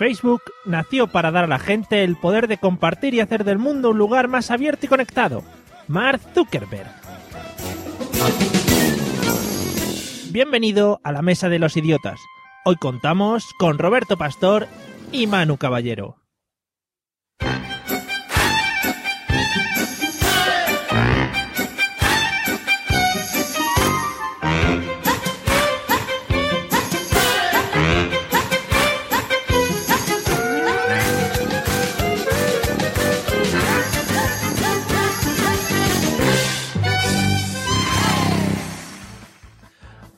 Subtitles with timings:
[0.00, 3.90] Facebook nació para dar a la gente el poder de compartir y hacer del mundo
[3.90, 5.42] un lugar más abierto y conectado.
[5.88, 6.90] Mark Zuckerberg.
[10.30, 12.18] Bienvenido a la Mesa de los Idiotas.
[12.64, 14.68] Hoy contamos con Roberto Pastor
[15.12, 16.19] y Manu Caballero.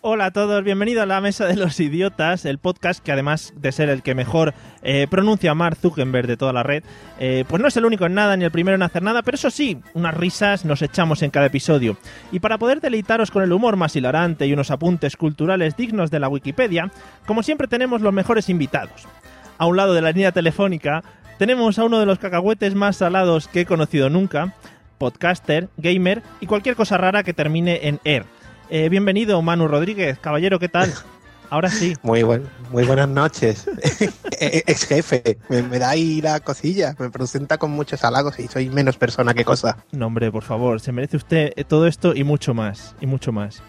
[0.04, 3.70] Hola a todos, bienvenido a la Mesa de los Idiotas, el podcast que además de
[3.70, 6.82] ser el que mejor eh, pronuncia Mark Zuckerberg de toda la red,
[7.20, 9.36] eh, pues no es el único en nada ni el primero en hacer nada, pero
[9.36, 11.96] eso sí, unas risas nos echamos en cada episodio.
[12.32, 16.18] Y para poder deleitaros con el humor más hilarante y unos apuntes culturales dignos de
[16.18, 16.90] la Wikipedia,
[17.24, 19.06] como siempre tenemos los mejores invitados.
[19.56, 21.04] A un lado de la línea telefónica
[21.38, 24.52] tenemos a uno de los cacahuetes más salados que he conocido nunca,
[24.98, 28.24] podcaster, gamer y cualquier cosa rara que termine en er.
[28.74, 30.18] Eh, bienvenido, Manu Rodríguez.
[30.18, 30.90] Caballero, ¿qué tal?
[31.50, 31.94] Ahora sí.
[32.02, 33.66] Muy, buen, muy buenas noches.
[34.40, 38.70] Ex jefe, me, me, da ahí la cosilla, me presenta con muchos halagos y soy
[38.70, 39.84] menos persona que cosa.
[39.90, 43.62] No, hombre, por favor, se merece usted todo esto y mucho más, y mucho más.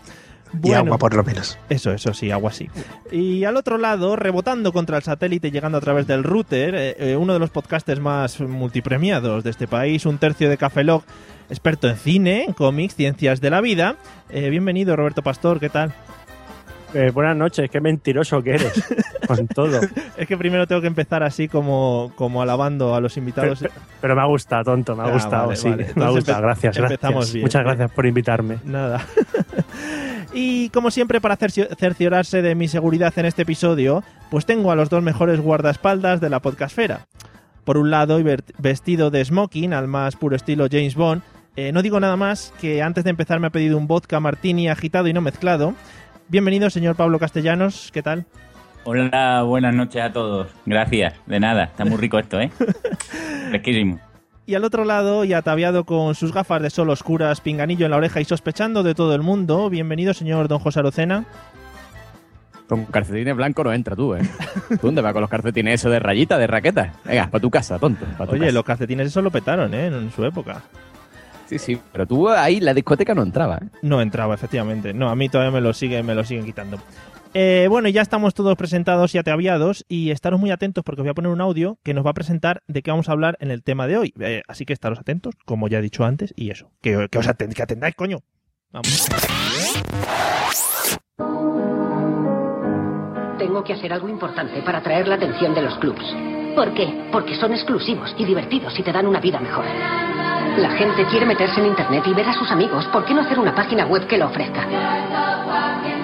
[0.53, 1.57] Bueno, y agua por lo menos.
[1.69, 2.69] Eso, eso sí, agua sí.
[3.11, 7.33] Y al otro lado, rebotando contra el satélite, llegando a través del router, eh, uno
[7.33, 11.03] de los podcasters más multipremiados de este país, un tercio de Café Log,
[11.49, 13.95] experto en cine, en cómics, ciencias de la vida.
[14.29, 15.93] Eh, bienvenido, Roberto Pastor, ¿qué tal?
[16.93, 18.71] Eh, buenas noches, qué mentiroso que eres
[19.27, 19.79] con todo.
[20.15, 23.59] es que primero tengo que empezar así como, como alabando a los invitados.
[23.61, 25.69] Pero, pero me ha gustado, tonto, me ha ah, gustado, vale, sí.
[25.69, 25.87] Vale.
[25.95, 27.33] Me ha gustado, gracias, gracias.
[27.33, 28.57] Bien, Muchas gracias por invitarme.
[28.63, 29.03] Nada.
[30.33, 34.89] y como siempre, para cerciorarse de mi seguridad en este episodio, pues tengo a los
[34.89, 37.07] dos mejores guardaespaldas de la podcastfera.
[37.63, 38.25] Por un lado, y
[38.57, 41.21] vestido de smoking, al más puro estilo James Bond,
[41.55, 44.69] eh, no digo nada más que antes de empezar me ha pedido un vodka martini
[44.69, 45.75] agitado y no mezclado.
[46.27, 48.25] Bienvenido, señor Pablo Castellanos, ¿qué tal?
[48.85, 50.47] Hola, buenas noches a todos.
[50.65, 52.49] Gracias, de nada, está muy rico esto, ¿eh?
[53.49, 53.99] Fresquísimo.
[54.45, 57.97] Y al otro lado, y ataviado con sus gafas de sol oscuras, pinganillo en la
[57.97, 61.25] oreja y sospechando de todo el mundo, bienvenido, señor don José Arocena.
[62.67, 64.21] Con calcetines blancos no entra tú, ¿eh?
[64.69, 66.93] ¿Tú dónde vas con los calcetines eso de rayita, de raqueta?
[67.05, 68.05] Venga, para tu casa, tonto.
[68.05, 68.51] Tu Oye, casa.
[68.51, 69.87] los calcetines eso lo petaron, ¿eh?
[69.87, 70.61] En su época.
[71.45, 73.67] Sí, sí, pero tú ahí la discoteca no entraba, ¿eh?
[73.81, 74.93] No entraba, efectivamente.
[74.93, 76.79] No, a mí todavía me lo siguen, me lo siguen quitando.
[77.35, 81.11] Eh, bueno, ya estamos todos presentados y ataviados y estaros muy atentos porque os voy
[81.11, 83.49] a poner un audio que nos va a presentar de qué vamos a hablar en
[83.49, 84.13] el tema de hoy.
[84.19, 87.63] Eh, así que estaros atentos, como ya he dicho antes, y eso, que, os que
[87.63, 88.19] atendáis, coño.
[88.71, 89.07] Vamos.
[93.39, 96.05] Tengo que hacer algo importante para atraer la atención de los clubs.
[96.55, 97.09] ¿Por qué?
[97.11, 99.65] Porque son exclusivos y divertidos y te dan una vida mejor.
[99.65, 102.85] La gente quiere meterse en internet y ver a sus amigos.
[102.93, 106.02] ¿Por qué no hacer una página web que lo ofrezca?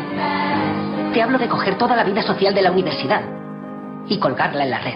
[1.14, 3.22] Te hablo de coger toda la vida social de la universidad
[4.08, 4.96] y colgarla en la red.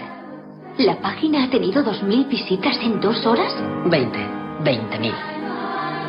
[0.78, 3.52] ¿La página ha tenido 2.000 visitas en dos horas?
[3.86, 4.18] 20.
[4.62, 5.33] 20.000.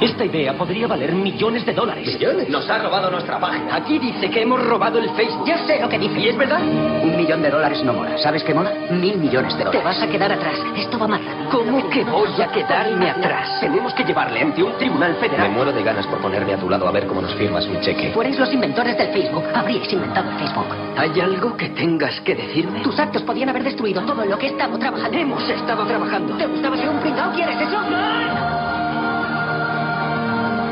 [0.01, 2.06] Esta idea podría valer millones de dólares.
[2.07, 2.50] ¿Millones?
[2.50, 3.75] Nos ha robado nuestra página.
[3.75, 5.45] Aquí dice que hemos robado el Facebook.
[5.47, 6.19] Ya sé lo que dice.
[6.19, 6.61] ¿Y es verdad?
[6.61, 8.17] Un millón de dólares no mola.
[8.17, 8.72] ¿Sabes qué mola?
[8.91, 9.83] Mil millones de Te dólares.
[9.85, 10.59] vas a quedar atrás.
[10.75, 11.31] Esto va rápido.
[11.50, 13.59] ¿Cómo que voy a quedarme atrás?
[13.61, 15.51] Tenemos que llevarle ante un tribunal Me federal.
[15.51, 18.12] muero de ganas por ponerme a tu lado a ver cómo nos firmas un cheque.
[18.13, 19.44] Fuerais los inventores del Facebook.
[19.53, 20.66] Habríais inventado el Facebook.
[20.98, 22.81] ¿Hay algo que tengas que decirme?
[22.81, 25.18] Tus actos podían haber destruido todo en lo que he estado trabajando.
[25.18, 26.36] Hemos estado trabajando.
[26.38, 27.31] ¿Te gustaba ser un pringao?
[27.31, 27.80] ¿Quieres eso?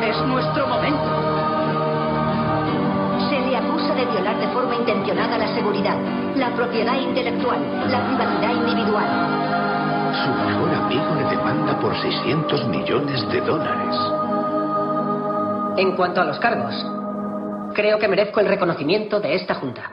[0.04, 1.06] Es nuestro momento.
[3.30, 5.98] Se le acusa de violar de forma intencionada la seguridad,
[6.36, 10.14] la propiedad intelectual, la privacidad individual.
[10.14, 13.96] Su mejor amigo le demanda por 600 millones de dólares.
[15.78, 16.76] En cuanto a los cargos,
[17.74, 19.90] creo que merezco el reconocimiento de esta junta.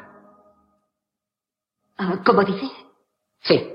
[1.96, 2.66] Ah, ¿Cómo dice?
[3.42, 3.74] Sí.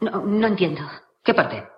[0.00, 0.80] No, no entiendo.
[1.22, 1.68] ¿Qué parte?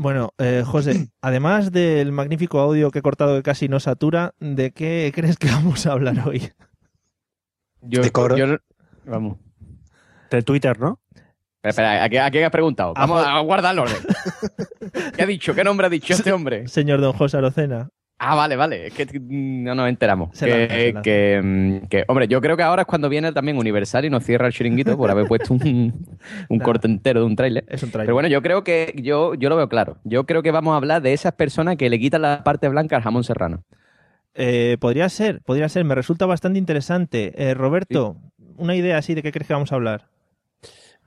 [0.00, 4.70] Bueno, eh, José, además del magnífico audio que he cortado que casi no satura, ¿de
[4.72, 6.50] qué crees que vamos a hablar hoy?
[7.82, 8.36] Yo, De coro.
[8.38, 8.56] yo-
[9.04, 9.36] vamos.
[10.30, 11.00] De Twitter, ¿no?
[11.62, 12.94] Espera, espera, ¿a, qué- a quién has preguntado?
[12.94, 13.96] Vamos a guardar el orden.
[15.16, 15.54] ¿Qué ha dicho?
[15.54, 16.66] ¿Qué nombre ha dicho este hombre?
[16.68, 17.90] Señor Don José Arocena.
[18.22, 18.88] Ah, vale, vale.
[18.88, 20.28] Es que mm, no nos enteramos.
[20.36, 24.04] Se que, que, mm, que, hombre, yo creo que ahora es cuando viene también Universal
[24.04, 26.06] y nos cierra el chiringuito por haber puesto un,
[26.50, 27.64] un corte entero de un tráiler.
[27.66, 27.90] Es un.
[27.90, 29.96] Pero bueno, yo creo que yo, yo lo veo claro.
[30.04, 32.96] Yo creo que vamos a hablar de esas personas que le quitan la parte blanca
[32.96, 33.64] al jamón serrano.
[34.34, 35.86] Eh, podría ser, podría ser.
[35.86, 37.32] Me resulta bastante interesante.
[37.36, 38.18] Eh, Roberto,
[38.58, 40.08] una idea así de qué crees que vamos a hablar.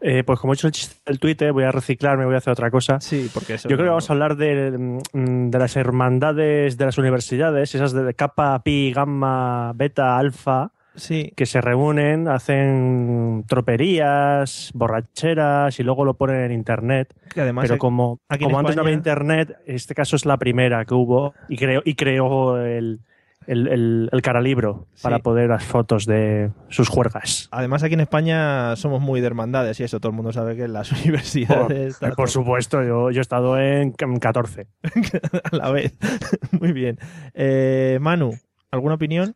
[0.05, 2.51] Eh, pues como he hecho el chiste del Twitter, voy a reciclarme, voy a hacer
[2.51, 2.99] otra cosa.
[2.99, 6.85] Sí, porque eso Yo creo que vamos a hablar de, mm, de las hermandades de
[6.85, 14.71] las universidades, esas de kappa, pi, gamma, beta, alfa, Sí, que se reúnen, hacen troperías,
[14.75, 17.15] borracheras y luego lo ponen en internet.
[17.33, 20.93] que además Pero como, como antes no había internet, este caso es la primera que
[20.93, 22.99] hubo y creó, y creó el,
[23.47, 25.03] el, el, el caralibro Sí.
[25.03, 27.47] para poder las fotos de sus juergas.
[27.51, 30.63] Además, aquí en España somos muy de hermandades y eso todo el mundo sabe que
[30.63, 34.67] en las universidades Por, supuesto, yo, yo he estado en 14.
[35.51, 35.93] a la vez.
[36.59, 36.97] muy bien.
[37.33, 38.33] Eh, Manu,
[38.71, 39.35] ¿alguna opinión?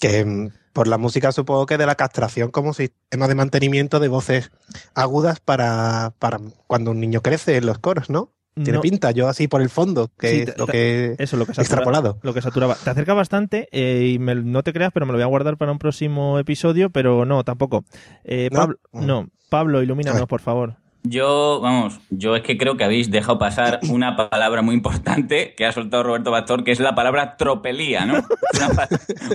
[0.00, 4.08] Que mm, por la música supongo que de la castración como sistema de mantenimiento de
[4.08, 4.50] voces
[4.94, 8.32] agudas para, para cuando un niño crece en los coros, ¿no?
[8.54, 8.80] Tiene No.
[8.80, 11.62] pinta, yo así por el fondo, que Sí, es lo que Eso, lo que satura-
[11.62, 12.18] extrapolado.
[12.22, 12.74] Lo que saturaba.
[12.74, 15.56] Te acerca bastante eh, y me- no te creas, pero me lo voy a guardar
[15.56, 17.84] para un próximo episodio, pero no, tampoco.
[18.24, 18.58] Eh, ¿No?
[18.58, 19.06] Pablo, Mm.
[19.06, 20.76] no, Pablo, ilumínanos, por favor.
[21.04, 25.66] Yo, vamos, yo es que creo que habéis dejado pasar una palabra muy importante que
[25.66, 28.14] ha soltado Roberto Pastor, que es la palabra tropelía, ¿no?
[28.54, 28.88] Una, pa-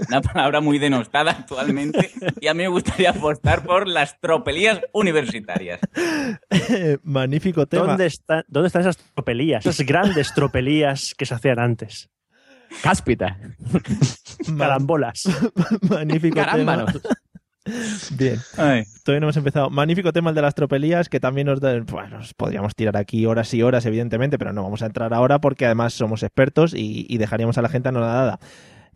[0.07, 2.09] una palabra muy denostada actualmente
[2.39, 5.81] y a mí me gustaría apostar por las tropelías universitarias.
[7.03, 7.85] Magnífico tema.
[7.87, 9.65] ¿Dónde, está- ¿Dónde están esas tropelías?
[9.65, 12.09] Esas grandes tropelías que se hacían antes.
[12.81, 13.37] Cáspita.
[14.57, 15.23] Carambolas.
[15.89, 16.85] Magnífico tema.
[18.11, 18.83] Bien, Ay.
[19.03, 19.69] todavía no hemos empezado.
[19.69, 21.79] Magnífico tema el de las tropelías, que también nos da.
[21.81, 25.39] Bueno, nos podríamos tirar aquí horas y horas, evidentemente, pero no vamos a entrar ahora
[25.39, 28.39] porque además somos expertos y, y dejaríamos a la gente anonadada.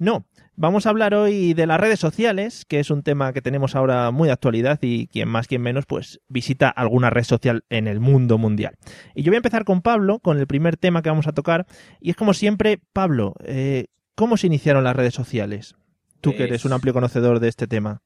[0.02, 0.26] No,
[0.56, 4.10] vamos a hablar hoy de las redes sociales, que es un tema que tenemos ahora
[4.10, 8.00] muy de actualidad y quien más, quien menos, pues visita alguna red social en el
[8.00, 8.76] mundo mundial.
[9.14, 11.68] Y yo voy a empezar con Pablo, con el primer tema que vamos a tocar.
[12.00, 15.76] Y es como siempre, Pablo, eh, ¿cómo se iniciaron las redes sociales?
[16.20, 18.02] Tú que eres un amplio conocedor de este tema.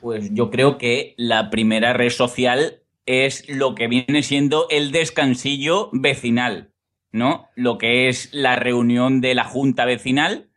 [0.00, 5.88] Pues yo creo que la primera red social es lo que viene siendo el descansillo
[5.92, 6.72] vecinal,
[7.10, 7.48] ¿no?
[7.54, 10.50] Lo que es la reunión de la junta vecinal.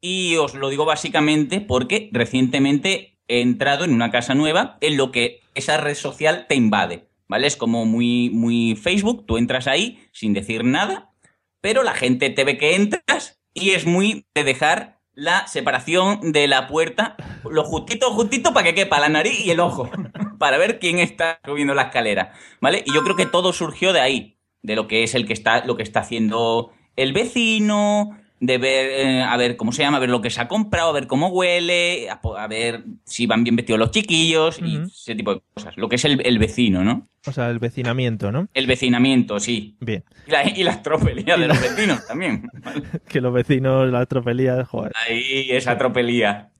[0.00, 5.12] Y os lo digo básicamente porque recientemente he entrado en una casa nueva en lo
[5.12, 7.46] que esa red social te invade, ¿vale?
[7.46, 11.12] Es como muy, muy Facebook, tú entras ahí sin decir nada,
[11.60, 16.48] pero la gente te ve que entras y es muy de dejar la separación de
[16.48, 17.16] la puerta,
[17.48, 19.90] lo justito, justito para que quepa la nariz y el ojo,
[20.38, 22.82] para ver quién está subiendo la escalera, ¿vale?
[22.86, 25.64] Y yo creo que todo surgió de ahí, de lo que es el que está,
[25.64, 30.00] lo que está haciendo el vecino, de ver, eh, a ver cómo se llama, a
[30.00, 33.56] ver lo que se ha comprado, a ver cómo huele, a, ver si van bien
[33.56, 35.76] vestidos los chiquillos y ese tipo de cosas.
[35.76, 37.08] Lo que es el, el vecino, ¿no?
[37.26, 38.48] O sea, el vecinamiento, ¿no?
[38.52, 39.76] El vecinamiento, sí.
[39.80, 40.04] Bien.
[40.26, 42.48] Y, la- y las tropelías de los vecinos también.
[42.62, 42.82] ¿vale?
[43.08, 44.92] Que los vecinos, las tropelías, joder.
[45.08, 46.50] Ahí esa tropelía.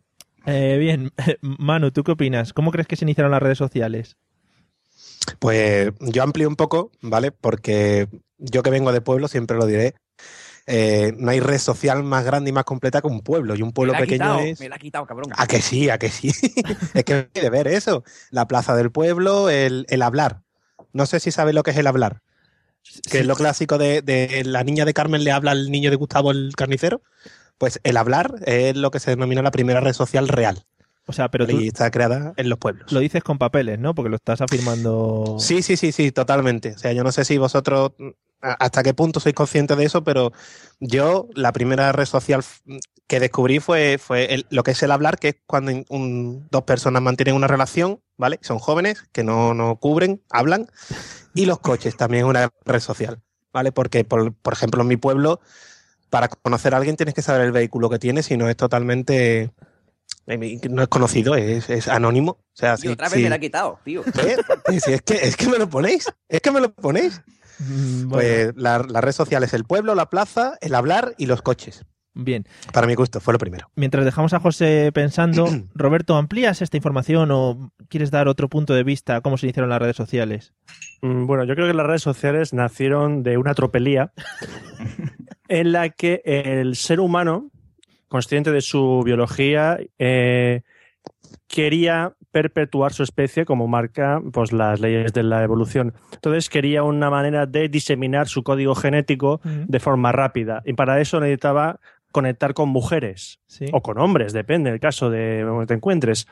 [0.46, 1.10] Eh, bien,
[1.40, 2.52] Manu, ¿tú qué opinas?
[2.52, 4.16] ¿Cómo crees que se iniciaron las redes sociales?
[5.38, 7.32] Pues yo amplío un poco, ¿vale?
[7.32, 8.08] Porque
[8.38, 9.94] yo que vengo de pueblo, siempre lo diré,
[10.66, 13.54] eh, no hay red social más grande y más completa que un pueblo.
[13.54, 14.60] Y un pueblo pequeño quitado, es...
[14.60, 15.32] Me la ha quitado, cabrón.
[15.36, 16.28] A que sí, a que sí.
[16.94, 18.04] es que hay de ver eso.
[18.30, 20.40] La plaza del pueblo, el, el hablar.
[20.92, 22.22] No sé si sabes lo que es el hablar.
[23.10, 25.96] Que es lo clásico de, de la niña de Carmen le habla al niño de
[25.96, 27.02] Gustavo el carnicero.
[27.58, 30.64] Pues el hablar es lo que se denomina la primera red social real.
[31.06, 32.90] O sea, pero tú Y está creada en los pueblos.
[32.90, 33.94] lo dices con papeles, ¿no?
[33.94, 35.36] Porque lo estás afirmando.
[35.38, 36.72] Sí, sí, sí, sí, totalmente.
[36.72, 37.92] O sea, yo no sé si vosotros
[38.58, 40.32] hasta qué punto sois conscientes de eso, pero
[40.80, 42.44] yo la primera red social
[43.06, 46.62] que descubrí fue, fue el- lo que es el hablar, que es cuando un- dos
[46.64, 48.38] personas mantienen una relación, ¿vale?
[48.42, 50.68] Son jóvenes, que no, no cubren, hablan,
[51.34, 53.20] y los coches también es una red social,
[53.52, 53.72] ¿vale?
[53.72, 55.40] Porque, por, por ejemplo, en mi pueblo,
[56.10, 59.50] para conocer a alguien tienes que saber el vehículo que tiene, si no es totalmente...
[60.26, 62.32] eh, No es conocido, es, es anónimo.
[62.32, 64.02] O sea, Tío, si- otra vez me la ha quitado, tío.
[64.22, 64.36] ¿Eh?
[64.86, 67.20] Es, que, es que me lo ponéis, es que me lo ponéis.
[67.58, 71.26] Mm, bueno, Pues la, la red social es el pueblo, la plaza, el hablar y
[71.26, 71.84] los coches.
[72.16, 72.44] Bien.
[72.72, 73.68] Para mi gusto, fue lo primero.
[73.74, 78.84] Mientras dejamos a José pensando, Roberto, ¿amplías esta información o quieres dar otro punto de
[78.84, 80.54] vista a cómo se iniciaron las redes sociales?
[81.02, 84.12] Mm, Bueno, yo creo que las redes sociales nacieron de una tropelía
[85.48, 87.50] en la que el ser humano,
[88.08, 90.62] consciente de su biología, eh,
[91.48, 95.94] quería perpetuar su especie como marca pues, las leyes de la evolución.
[96.12, 101.20] Entonces quería una manera de diseminar su código genético de forma rápida y para eso
[101.20, 101.78] necesitaba
[102.10, 103.66] conectar con mujeres Sí.
[103.72, 106.26] o con hombres, depende del caso de donde te encuentres.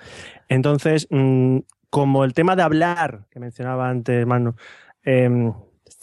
[0.49, 4.55] Entonces, mm, como el tema de hablar, que mencionaba antes Manu,
[5.05, 5.53] eh,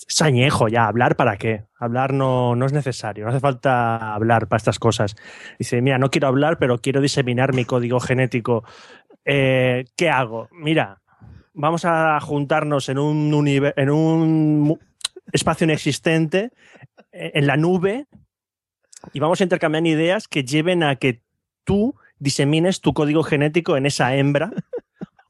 [0.07, 1.65] es añejo ya, ¿hablar para qué?
[1.77, 5.15] Hablar no, no es necesario, no hace falta hablar para estas cosas.
[5.57, 8.63] Dice, mira, no quiero hablar, pero quiero diseminar mi código genético.
[9.25, 10.47] Eh, ¿Qué hago?
[10.51, 11.01] Mira,
[11.53, 14.79] vamos a juntarnos en un, en un
[15.31, 16.51] espacio inexistente,
[17.11, 18.07] eh, en la nube,
[19.13, 21.21] y vamos a intercambiar ideas que lleven a que
[21.63, 24.51] tú disemines tu código genético en esa hembra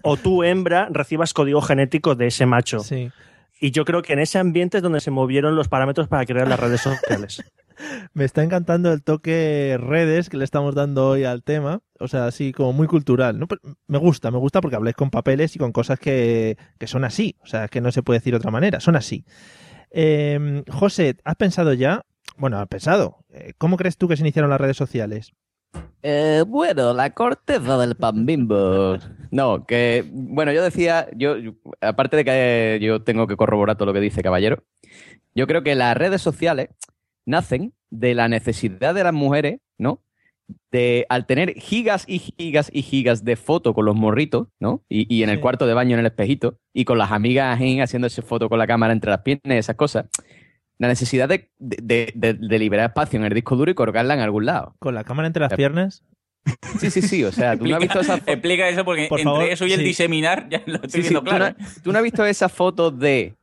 [0.03, 2.79] o tu hembra recibas código genético de ese macho.
[2.79, 3.12] Sí.
[3.60, 6.48] Y yo creo que en ese ambiente es donde se movieron los parámetros para crear
[6.48, 7.43] las redes sociales.
[8.13, 11.81] Me está encantando el toque redes que le estamos dando hoy al tema.
[12.00, 13.39] O sea, así como muy cultural.
[13.39, 13.48] ¿no?
[13.88, 17.36] Me gusta, me gusta porque habláis con papeles y con cosas que, que son así.
[17.41, 18.79] O sea, que no se puede decir de otra manera.
[18.79, 19.25] Son así.
[19.91, 22.05] Eh, José, ¿has pensado ya?
[22.38, 23.25] Bueno, has pensado.
[23.29, 25.33] Eh, ¿Cómo crees tú que se iniciaron las redes sociales?
[26.01, 28.98] Eh, bueno, la corteza del pan bimbo.
[29.31, 31.36] No, que, bueno, yo decía, yo,
[31.81, 34.63] aparte de que yo tengo que corroborar todo lo que dice Caballero,
[35.36, 36.69] yo creo que las redes sociales
[37.29, 40.01] nacen de la necesidad de las mujeres, ¿no?
[40.71, 44.83] De, al tener gigas y gigas y gigas de fotos con los morritos, ¿no?
[44.89, 45.41] Y, y en el Sí.
[45.41, 48.65] cuarto de baño en el espejito, y con las amigas ahí haciéndose foto con la
[48.67, 50.05] cámara entre las piernas y esas cosas.
[50.79, 54.21] La necesidad de, de- de- de liberar espacio en el disco duro y colgarla en
[54.21, 54.75] algún lado.
[54.79, 56.03] ¿Con la cámara entre las piernas?
[56.79, 57.24] Sí, sí, sí.
[57.25, 58.31] O sea, tú no has visto esa foto.
[58.31, 59.86] Explica eso porque Por entre favor, eso y el sí.
[59.86, 61.55] diseminar ya lo estoy Sí, sí, viendo ¿tú, claro.
[61.59, 63.36] no, tú no has visto esa foto de.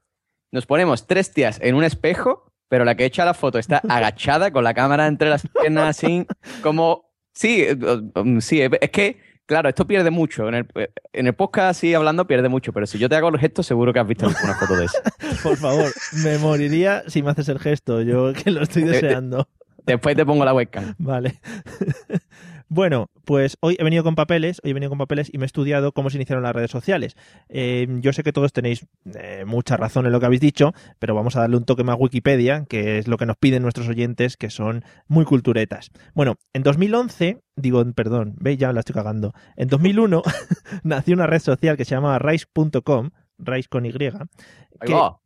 [0.51, 4.51] Nos ponemos tres tías en un espejo, pero la que echa la foto está agachada
[4.51, 6.27] con la cámara entre las piernas, así
[6.63, 7.07] como.
[7.33, 7.77] Sí, eh,
[8.15, 10.49] um, sí, es es que, claro, esto pierde mucho.
[10.49, 10.67] En el,
[11.13, 13.93] en el podcast, así hablando, pierde mucho, pero si yo te hago el gesto, seguro
[13.93, 14.99] que has visto alguna foto de eso.
[15.43, 15.93] Por favor,
[16.25, 18.01] me moriría si me haces el gesto.
[18.01, 19.49] Yo que lo estoy deseando.
[19.85, 20.95] Después te pongo la webcam.
[20.99, 21.41] Vale.
[22.69, 25.47] bueno, pues hoy he venido con papeles, hoy he venido con papeles y me he
[25.47, 27.17] estudiado cómo se iniciaron las redes sociales.
[27.49, 31.15] Eh, yo sé que todos tenéis eh, mucha razón en lo que habéis dicho, pero
[31.15, 33.89] vamos a darle un toque más a Wikipedia, que es lo que nos piden nuestros
[33.89, 35.91] oyentes, que son muy culturetas.
[36.15, 39.33] Bueno, en 2011, digo, perdón, veis, ya la estoy cagando.
[39.57, 40.23] En 2001
[40.83, 43.93] nació una red social que se llamaba Rise.com, Rise con Y.
[43.93, 44.13] Que-.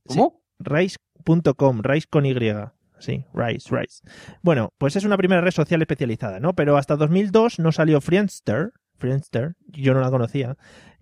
[0.07, 0.43] ¿Cómo?
[0.59, 2.35] Rise.com, Rise con Y.
[3.00, 4.02] Sí, Rise, Rise.
[4.42, 6.54] Bueno, pues es una primera red social especializada, ¿no?
[6.54, 10.57] Pero hasta 2002 no salió Friendster, Friendster, yo no la conocía,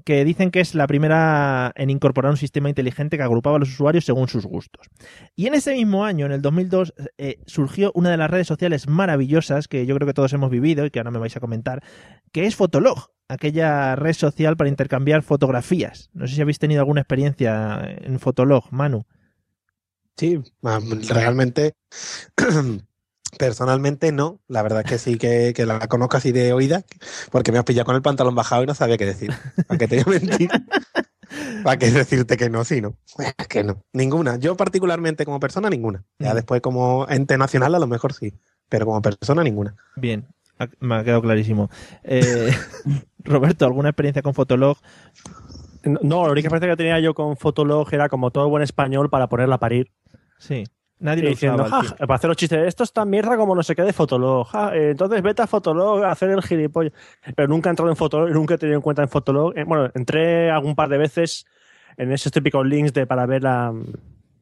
[0.04, 3.68] que dicen que es la primera en incorporar un sistema inteligente que agrupaba a los
[3.68, 4.86] usuarios según sus gustos.
[5.36, 8.88] Y en ese mismo año, en el 2002, eh, surgió una de las redes sociales
[8.88, 11.82] maravillosas que yo creo que todos hemos vivido y que ahora me vais a comentar,
[12.32, 16.08] que es Fotolog, aquella red social para intercambiar fotografías.
[16.14, 19.04] No sé si habéis tenido alguna experiencia en Fotolog, Manu.
[20.18, 21.74] Sí, ah, realmente,
[23.38, 24.40] personalmente no.
[24.48, 26.84] La verdad es que sí que, que la conozco así de oída,
[27.30, 29.30] porque me has pillado con el pantalón bajado y no sabía qué decir.
[29.66, 30.50] ¿Para qué te voy a mentir?
[31.62, 32.64] ¿Para qué decirte que no?
[32.64, 32.94] Sí, no.
[33.38, 33.82] Es que no.
[33.92, 34.36] Ninguna.
[34.38, 36.04] Yo particularmente como persona, ninguna.
[36.18, 36.36] Ya Mm.
[36.36, 38.32] después como ente nacional a lo mejor sí,
[38.68, 39.74] pero como persona, ninguna.
[39.96, 40.26] Bien,
[40.80, 41.70] me ha quedado clarísimo.
[42.02, 42.50] Eh,
[43.24, 44.78] Roberto, ¿alguna experiencia con Fotolog?
[45.84, 49.28] No, la única experiencia que tenía yo con Fotolog era como todo buen español para
[49.28, 49.90] ponerla a parir.
[50.38, 50.64] Sí.
[51.00, 51.76] Nadie lo diciendo, usaba.
[51.76, 52.06] "Ja, tiempo.
[52.06, 54.48] para hacer los chistes, esto es tan mierda como no sé qué de Fotolog.
[54.48, 56.92] ja, eh, entonces vete a Fotolog a hacer el gilipollas.
[57.36, 59.56] Pero nunca he entrado en Fotolog, nunca he tenido en cuenta en Fotolog.
[59.56, 61.46] Eh, bueno, entré algún par de veces
[61.96, 63.72] en esos típicos links de para ver a,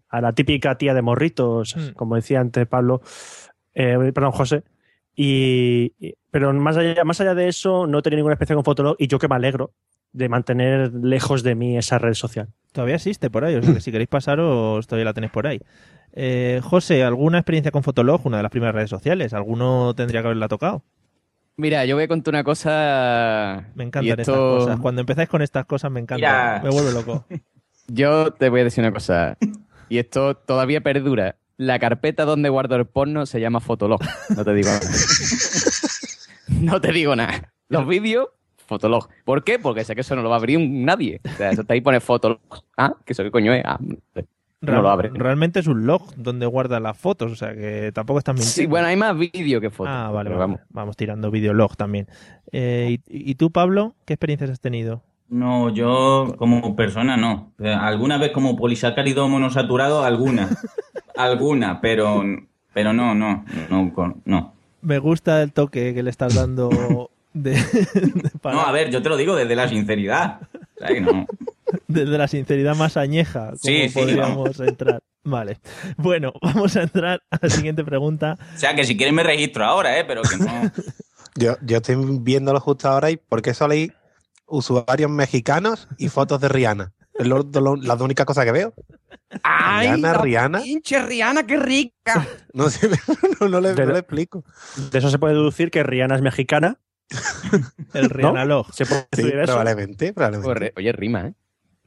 [0.09, 1.93] a la típica tía de morritos, Mm.
[1.95, 3.03] como decía antes Pablo,
[3.75, 4.62] eh, perdón, José.
[5.15, 8.97] Y, y- pero más allá, más allá de eso, no tenido ninguna experiencia con Fotolog
[8.99, 9.73] y yo que me alegro
[10.16, 12.49] de mantener lejos de mí esa red social.
[12.73, 15.61] Todavía existe por ahí, o sea que si queréis pasaros, todavía la tenéis por ahí.
[16.12, 19.35] Eh, José, ¿alguna experiencia con Fotolog, una de las primeras redes sociales?
[19.35, 20.82] ¿Alguno tendría que haberla tocado?
[21.58, 23.68] Mira, yo voy a contar una cosa.
[23.75, 24.80] Me encantan esto- estas cosas.
[24.80, 26.16] Cuando empezáis con estas cosas me encanta.
[26.16, 26.61] Mira.
[26.64, 27.25] Me vuelve loco.
[27.88, 29.38] Yo te voy a decir una cosa.
[29.88, 31.37] Y esto todavía perdura.
[31.56, 34.00] La carpeta donde guardo el porno se llama Fotolog.
[34.37, 34.80] No te digo nada.
[36.49, 37.52] no te digo nada.
[37.68, 38.28] Los vídeos,
[38.66, 39.08] Fotolog.
[39.25, 39.58] ¿Por qué?
[39.58, 41.20] Porque sé que eso no lo va a abrir nadie.
[41.25, 42.40] O sea, eso está ahí pone Fotolog.
[42.76, 43.62] Ah, ¿que eso qué coño es?
[43.64, 43.78] Ah,
[44.61, 45.11] no lo abre.
[45.12, 48.52] Realmente es un log donde guarda las fotos, o sea que tampoco estás mintiendo.
[48.54, 49.92] Sí, bueno, hay más vídeo que fotos.
[49.94, 50.61] Ah, vale, vamos.
[50.70, 52.08] vamos tirando videolog también.
[52.52, 55.02] Eh, y, y tú, Pablo, qué experiencias has tenido?
[55.28, 57.52] No, yo como persona no.
[57.58, 60.49] Eh, Alguna vez como polisacárido monosaturado, alguna.
[61.16, 62.23] alguna, pero,
[62.73, 64.52] pero no, no, no, no.
[64.82, 66.70] Me gusta el toque que le estás dando
[67.43, 67.50] de,
[67.95, 70.40] de para- No, a ver, yo te lo digo desde la sinceridad.
[70.55, 71.26] O sea que no.
[71.88, 75.00] desde la sinceridad más añeja, como Sí, sí, podríamos entrar.
[75.25, 75.59] Vale.
[75.97, 78.38] Bueno, vamos a entrar a la siguiente pregunta.
[78.55, 80.05] O sea que si quieres me registro ahora, ¿eh?
[80.05, 80.73] Pero que no.
[81.35, 83.90] Yo, yo estoy viéndolo justo ahora y ¿por qué solo hay
[84.47, 86.93] usuarios mexicanos y fotos de Rihanna?
[87.14, 88.75] Es lo- lo- la única cosa que veo.
[89.43, 89.87] ¡Ay!
[89.88, 90.61] Rihanna, la Rihanna.
[90.62, 92.26] Pinche Rihanna, qué rica.
[92.52, 92.88] No sé,
[93.40, 94.45] no, no le, De- no le explico.
[94.93, 96.78] De eso se puede deducir que Rihanna es mexicana.
[97.94, 98.72] El Rihanna Log.
[98.72, 99.44] Se puede Sí, eso.
[99.44, 100.72] probablemente, probablemente.
[100.76, 101.34] Oye, rima, ¿eh?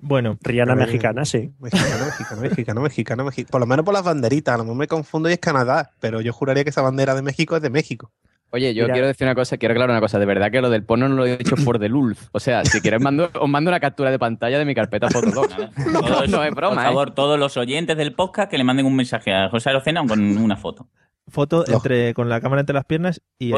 [0.02, 1.52] Bueno, Rihanna mexicana, sí.
[1.60, 3.52] Mexicano, mexicano, mexicano, mexicano, mexicano.
[3.52, 4.56] Por lo menos por las banderitas.
[4.56, 7.22] A lo mejor me confundo y es Canadá, pero yo juraría que esa bandera de
[7.22, 8.12] México es de México.
[8.52, 8.94] Oye, yo Mira.
[8.94, 10.18] quiero decir una cosa, quiero aclarar una cosa.
[10.18, 12.30] De verdad que lo del porno no lo he dicho for the lulz.
[12.32, 15.50] O sea, si quieres mando, os mando una captura de pantalla de mi carpeta Fotolog.
[15.92, 16.88] No, no es broma, Por ¿eh?
[16.88, 20.20] favor, todos los oyentes del podcast que le manden un mensaje a José Arocena con
[20.38, 20.88] una foto.
[21.30, 23.50] Foto entre con la cámara entre las piernas y,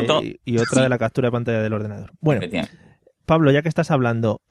[0.45, 2.11] y otra de la captura de pantalla del ordenador.
[2.19, 2.41] Bueno.
[3.25, 4.41] Pablo, ya que estás hablando,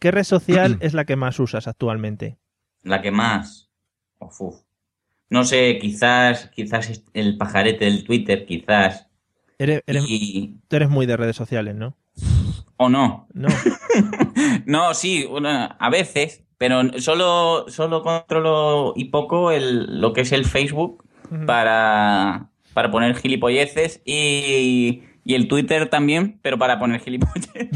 [0.00, 2.38] ¿qué, red social es la que más usas actualmente?
[2.82, 3.70] La que más.
[4.18, 4.56] Uf, uf.
[5.28, 9.08] No sé, quizás, quizás el pajarete del Twitter, quizás.
[9.58, 10.56] Eres, eres- Y.
[10.68, 11.96] tú eres muy de redes sociales, ¿no?
[12.76, 13.28] O no.
[13.32, 13.48] No.
[14.66, 20.32] No, sí, una- a veces, pero solo, solo controlo y poco el, lo que es
[20.32, 21.04] el Facebook
[21.46, 27.70] para, para poner gilipolleces y, y el Twitter también, pero para poner gilipolleces.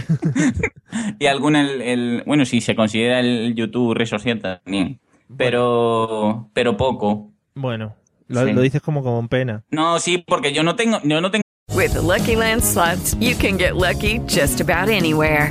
[1.18, 5.00] y algún el, el- bueno, sí, se considera el YouTube red social también,
[5.38, 7.30] pero, pero poco.
[7.54, 7.96] Bueno,
[8.28, 8.52] lo, Sí.
[8.52, 9.64] lo dices como con pena.
[9.70, 11.42] No, sí, porque yo no tengo, yo no tengo
[11.74, 15.50] With the Lucky Land slots, you can get lucky just about anywhere.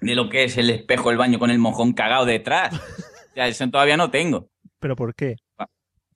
[0.00, 2.74] de lo que es el espejo del baño con el mojón cagado detrás.
[3.30, 4.50] O sea, eso todavía no tengo.
[4.80, 5.36] ¿Pero por qué?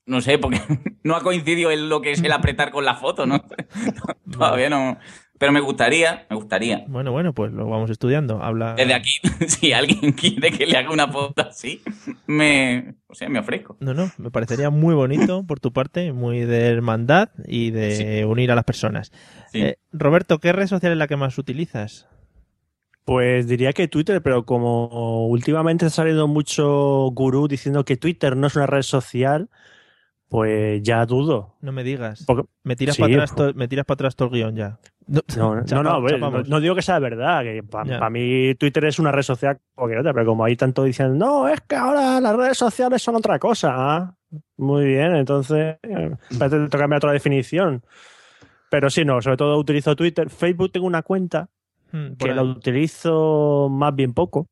[0.07, 0.61] No sé, porque
[1.05, 3.43] no ha coincidido en lo que es el apretar con la foto, ¿no?
[4.31, 4.99] todavía no.
[5.39, 6.85] Pero me gustaría, me gustaría.
[6.87, 8.43] Bueno, bueno, pues lo vamos estudiando.
[8.43, 8.75] Habla.
[8.75, 11.83] Desde aquí, si alguien quiere que le haga una foto así,
[12.27, 13.77] me, o sea, me ofrezco.
[13.81, 18.53] No, no, me parecería muy bonito por tu parte, muy de hermandad y de unir
[18.53, 19.13] a las personas.
[19.51, 19.63] Sí.
[19.63, 22.09] Eh, Roberto, ¿qué red social es la que más utilizas?
[23.05, 28.47] Pues diría que Twitter, pero como últimamente ha salido mucho gurú diciendo que Twitter no
[28.47, 29.51] es una red social,
[30.29, 31.55] pues ya dudo.
[31.61, 32.25] No me digas.
[32.27, 34.57] Porque- Me tiras Sí, para atrás, jo- to- me tiras para atrás todo el guion
[34.57, 34.79] ya.
[35.07, 36.49] No, No, no, no, a ver, no, chapamos.
[36.49, 40.15] no digo que sea verdad, que para mí Twitter es una red social que otra,
[40.15, 44.17] pero como hay tanto diciendo, no, es que ahora las redes sociales son otra cosa.
[44.57, 47.83] Muy bien, entonces eh, parece que tocarme otra definición.
[48.71, 50.31] Pero sí, no, sobre todo utilizo Twitter.
[50.31, 51.51] Facebook tengo una cuenta
[51.95, 54.49] Mm, que la utilizo más bien poco.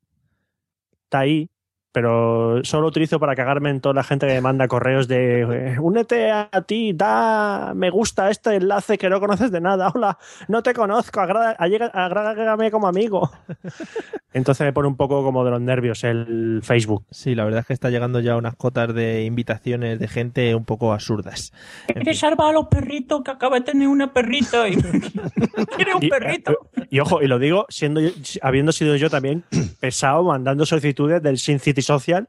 [1.07, 1.51] Está ahí,
[1.93, 5.79] pero solo utilizo para cagarme en toda la gente que me manda correos de eh,
[5.79, 9.93] únete a ti, da me gusta este enlace que no conoces de nada.
[9.95, 13.31] Hola, no te conozco, agrégame como amigo.
[14.35, 17.05] Entonces me pone un poco como de los nervios el Facebook.
[17.11, 20.65] Sí, la verdad es que está llegando ya unas cotas de invitaciones de gente un
[20.65, 21.53] poco absurdas.
[21.87, 24.67] ¿Quieres salvar a los perritos que acaba de tener una perrita?
[24.69, 24.77] Y...
[25.77, 26.53] ¿Quieres un Y, perrito?
[26.77, 29.45] eh, y ojo, y lo digo siendo yo- habiendo sido yo también
[29.81, 32.27] pesado mandando solicitudes del Sin City Social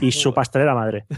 [0.00, 1.04] y su pastelera madre.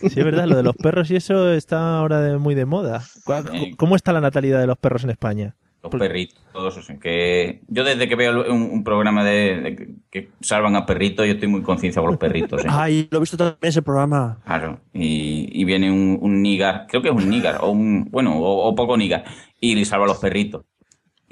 [0.00, 3.02] Sí, es verdad, lo de los perros y eso está ahora de- muy de moda.
[3.24, 3.44] ¿Cuál-
[3.76, 5.54] ¿Cómo está la natalidad de los perros en España?
[5.82, 10.30] Los perritos, o sea, que yo desde que veo un, un programa de, de que-
[10.40, 12.64] salvan a perritos, yo estoy muy concienciado con los perritos.
[12.64, 12.68] ¿eh?
[12.70, 14.38] Ay, lo he visto también ese programa.
[14.44, 18.38] Claro, y, y viene un, un nígar, creo que es un nígar, o un, bueno,
[18.38, 19.24] o, o poco nígar,
[19.60, 20.64] y le salva a los perritos.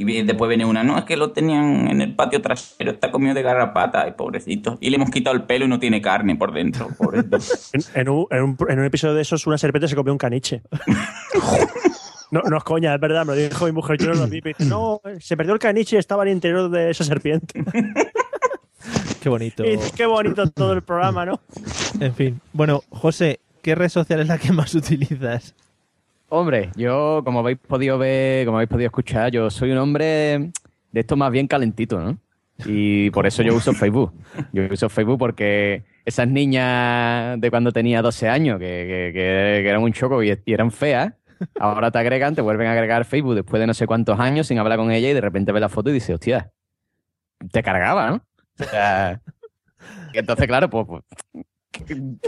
[0.03, 3.35] Y después viene una, no, es que lo tenían en el patio trasero, está comido
[3.35, 4.79] de garrapata, ay, pobrecito.
[4.81, 7.39] Y le hemos quitado el pelo y no tiene carne por dentro, pobrecito.
[7.73, 10.19] En, en un, en un- en un episodio de esos, una serpiente se comió un
[10.19, 10.63] caniche.
[12.33, 13.99] No, no es coña, es verdad, me lo dijo mi mujer.
[13.99, 14.41] Yo no lo vi.
[14.41, 17.65] me dice, no, se perdió el caniche y estaba al interior de esa serpiente.
[19.21, 19.65] Qué bonito.
[19.65, 21.41] Y qué bonito todo el programa, ¿no?
[21.99, 22.41] En fin.
[22.53, 25.55] Bueno, José, ¿qué red social es la que más utilizas?
[26.33, 30.53] Hombre, yo, como habéis podido ver, como habéis podido escuchar, yo soy un hombre
[30.93, 32.19] de esto más bien calentito, ¿no?
[32.67, 34.13] Y por eso yo uso Facebook.
[34.53, 39.83] Yo uso Facebook porque esas niñas de cuando tenía 12 años, que, que- que- eran
[39.83, 41.13] un choco y, y eran feas,
[41.59, 44.59] ahora te agregan, te vuelven a agregar Facebook después de no sé cuántos años sin
[44.59, 46.53] hablar con ella y de repente ves la foto y dices, hostia,
[47.51, 48.23] te cargaba, ¿no?
[48.61, 49.21] O sea,
[50.13, 51.03] que entonces, claro, pues, pues,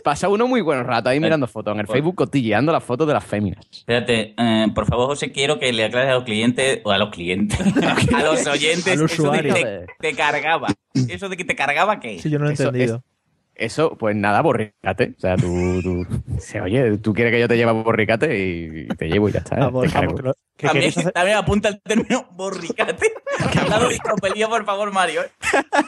[0.02, 3.14] pasa uno muy buen rato ahí mirando fotos en el Facebook, cotilleando las fotos de
[3.14, 3.64] las féminas.
[3.70, 7.10] Espérate, eh, por favor, José, quiero que le aclares a los clientes, o a los
[7.10, 7.58] clientes,
[8.14, 9.54] a los oyentes, Al eso de que usuario.
[9.54, 10.68] te, te cargaba.
[11.08, 12.18] ¿Eso de que te cargaba qué?
[12.18, 13.04] Sí, yo no lo he Eso entendido.
[13.54, 15.14] Eso, pues nada, borricate.
[15.16, 16.06] O sea, tú, tú
[16.64, 19.56] oye, tú quieres que yo te lleve a borricate y te llevo y ya está.
[19.66, 20.34] A cargo.
[20.56, 23.12] También, también apunta el término borricate.
[23.52, 25.22] Que ha hablado de tropelía, por favor, Mario.
[25.22, 25.30] ¿eh?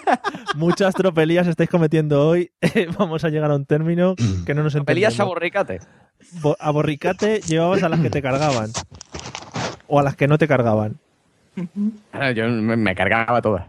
[0.57, 2.51] Muchas tropelías estáis cometiendo hoy.
[2.99, 4.15] Vamos a llegar a un término
[4.47, 5.29] que no nos Pelías a entendemos.
[5.29, 5.81] borricate.
[6.43, 8.71] Bo- A borricate llevabas a las que te cargaban.
[9.87, 10.99] O a las que no te cargaban.
[12.35, 13.67] Yo me, me cargaba todas.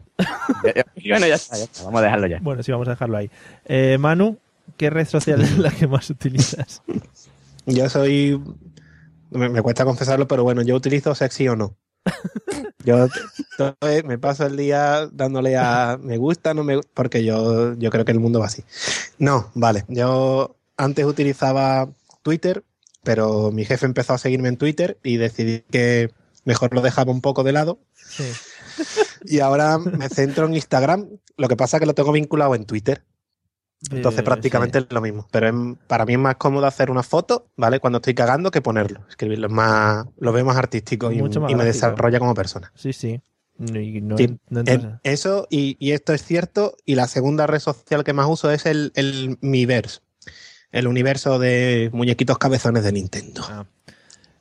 [1.08, 2.40] Bueno, ya está, ya está, Vamos a dejarlo ya.
[2.42, 3.30] Bueno, sí, vamos a dejarlo ahí.
[3.66, 4.38] Eh, Manu,
[4.78, 6.82] ¿qué red social es la que más utilizas?
[7.66, 8.42] Yo soy.
[9.32, 11.76] Me, me cuesta confesarlo, pero bueno, yo utilizo sexy o no.
[12.86, 13.08] Yo
[14.06, 18.12] me paso el día dándole a me gusta, no me porque yo, yo creo que
[18.12, 18.64] el mundo va así.
[19.18, 19.86] No, vale.
[19.88, 21.90] Yo antes utilizaba
[22.22, 22.64] Twitter,
[23.04, 26.12] pero mi jefe empezó a seguirme en Twitter y decidí que
[26.44, 27.80] mejor lo dejaba un poco de lado.
[29.26, 31.08] Y ahora me centro en Instagram.
[31.38, 33.04] Lo que pasa es que lo tengo vinculado en Twitter.
[33.92, 35.28] Entonces Eh, prácticamente es lo mismo.
[35.32, 37.80] Pero es- para mí es más cómodo hacer una foto, ¿vale?
[37.80, 39.06] Cuando estoy cagando que ponerlo.
[39.10, 42.72] Escribirlo es más, lo veo más artístico y, Mucho más y me desarrolla como persona.
[42.76, 43.22] Sí, sí.
[43.58, 44.64] No, y no- Sí, no
[45.04, 46.76] eso y, y esto es cierto.
[46.86, 50.00] Y la segunda red social que más uso es el, el Miiverse.
[50.72, 53.42] El universo de muñequitos cabezones de Nintendo.
[53.44, 53.66] Eso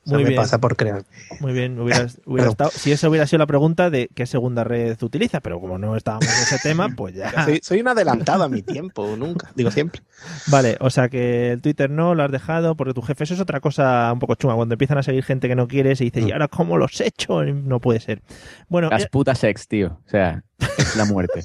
[0.07, 0.41] Muy me bien.
[0.41, 1.05] pasa por crear.
[1.41, 5.03] Muy bien, hubieras- hubiera estado- si esa hubiera sido la pregunta de qué segunda red
[5.03, 7.31] utiliza, pero como no estábamos en ese tema, pues ya.
[7.45, 10.03] Soy, soy un adelantado a mi tiempo, nunca, digo siempre.
[10.49, 13.41] Vale, o sea que el Twitter no lo has dejado porque tu jefe, eso es
[13.41, 16.27] otra cosa un poco chunga, cuando empiezan a seguir gente que no quieres y dices,
[16.27, 17.43] ¿y ahora cómo los he hecho?
[17.45, 18.23] No puede ser.
[18.69, 20.01] Bueno, Las eh, putas sex, tío.
[20.07, 20.43] O sea,
[20.97, 21.43] la muerte.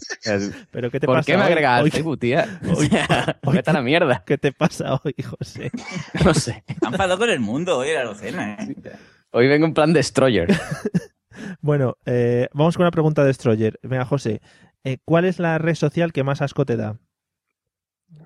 [0.71, 1.47] ¿Pero qué te ¿Por pasa qué me hoy?
[1.49, 2.59] agregas al Hoy- Facebook, tía?
[2.67, 2.89] O hoy-
[3.53, 4.23] vete a la mierda.
[4.25, 5.71] ¿Qué te pasa hoy, José?
[6.25, 6.63] No sé.
[6.85, 8.75] Han falado con el mundo hoy, la docena, ¿eh?
[9.31, 10.47] Hoy vengo en plan Destroyer.
[11.61, 13.79] Bueno, eh, vamos con una pregunta de Destroyer.
[13.83, 14.41] Venga, José,
[14.83, 16.97] eh, ¿cuál es la red social que más asco te da?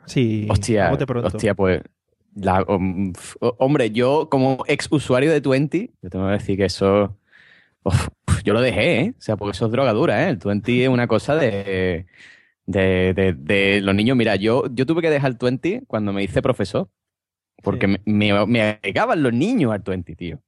[0.05, 1.27] Sí, Hostia, pronto.
[1.27, 1.81] hostia, pues.
[2.35, 3.13] la- um,
[3.59, 7.17] hombre, yo como ex usuario de Twenty, yo tengo que decir que eso.
[7.83, 8.07] Uf,
[8.43, 9.13] yo lo dejé, ¿eh?
[9.17, 10.29] O sea, porque eso es drogadura, ¿eh?
[10.31, 12.05] El Twenty es una cosa de.
[12.65, 14.15] De, de- de los niños.
[14.15, 16.89] Mira, yo, yo tuve que dejar el Twenty cuando me hice profesor.
[17.61, 20.41] Porque me, me, me agregaban los niños al Twenty, tío.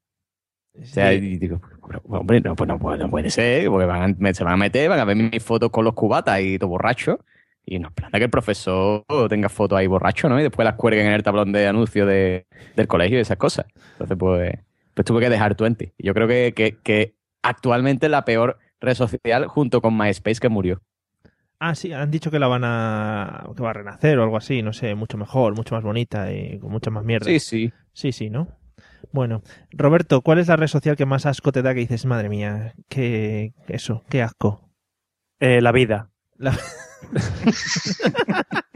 [0.81, 1.17] O sea, Sí.
[1.17, 1.61] y digo,
[2.09, 4.57] hombre, no, pues no, puede- no puede ser, porque van a- me- se van a
[4.57, 7.19] meter, van a ver mis fotos con los cubatas y todo borracho.
[7.65, 10.39] Y no planta que el profesor tenga fotos ahí borracho, ¿no?
[10.39, 12.45] Y después las cuelguen en el tablón de anuncios de-
[12.75, 13.65] del colegio y esas cosas.
[13.93, 14.53] Entonces, pues,
[14.93, 15.91] pues tuve que dejar Twenty.
[15.97, 17.15] Y yo creo que, que, que
[17.47, 20.81] actualmente la peor red social junto con MySpace que murió.
[21.59, 23.47] Ah, sí, han dicho que la van a.
[23.55, 26.59] que va a renacer o algo así, no sé, mucho mejor, mucho más bonita y
[26.59, 27.27] con mucha más mierda.
[27.27, 27.73] Sí, sí.
[27.93, 28.49] Sí, sí, ¿no?
[29.13, 32.27] Bueno, Roberto, ¿cuál es la red social que más asco te da que dices, madre
[32.27, 33.53] mía, qué.
[33.69, 34.69] eso, qué asco?
[35.39, 36.11] Eh, la vida.
[36.37, 36.57] La-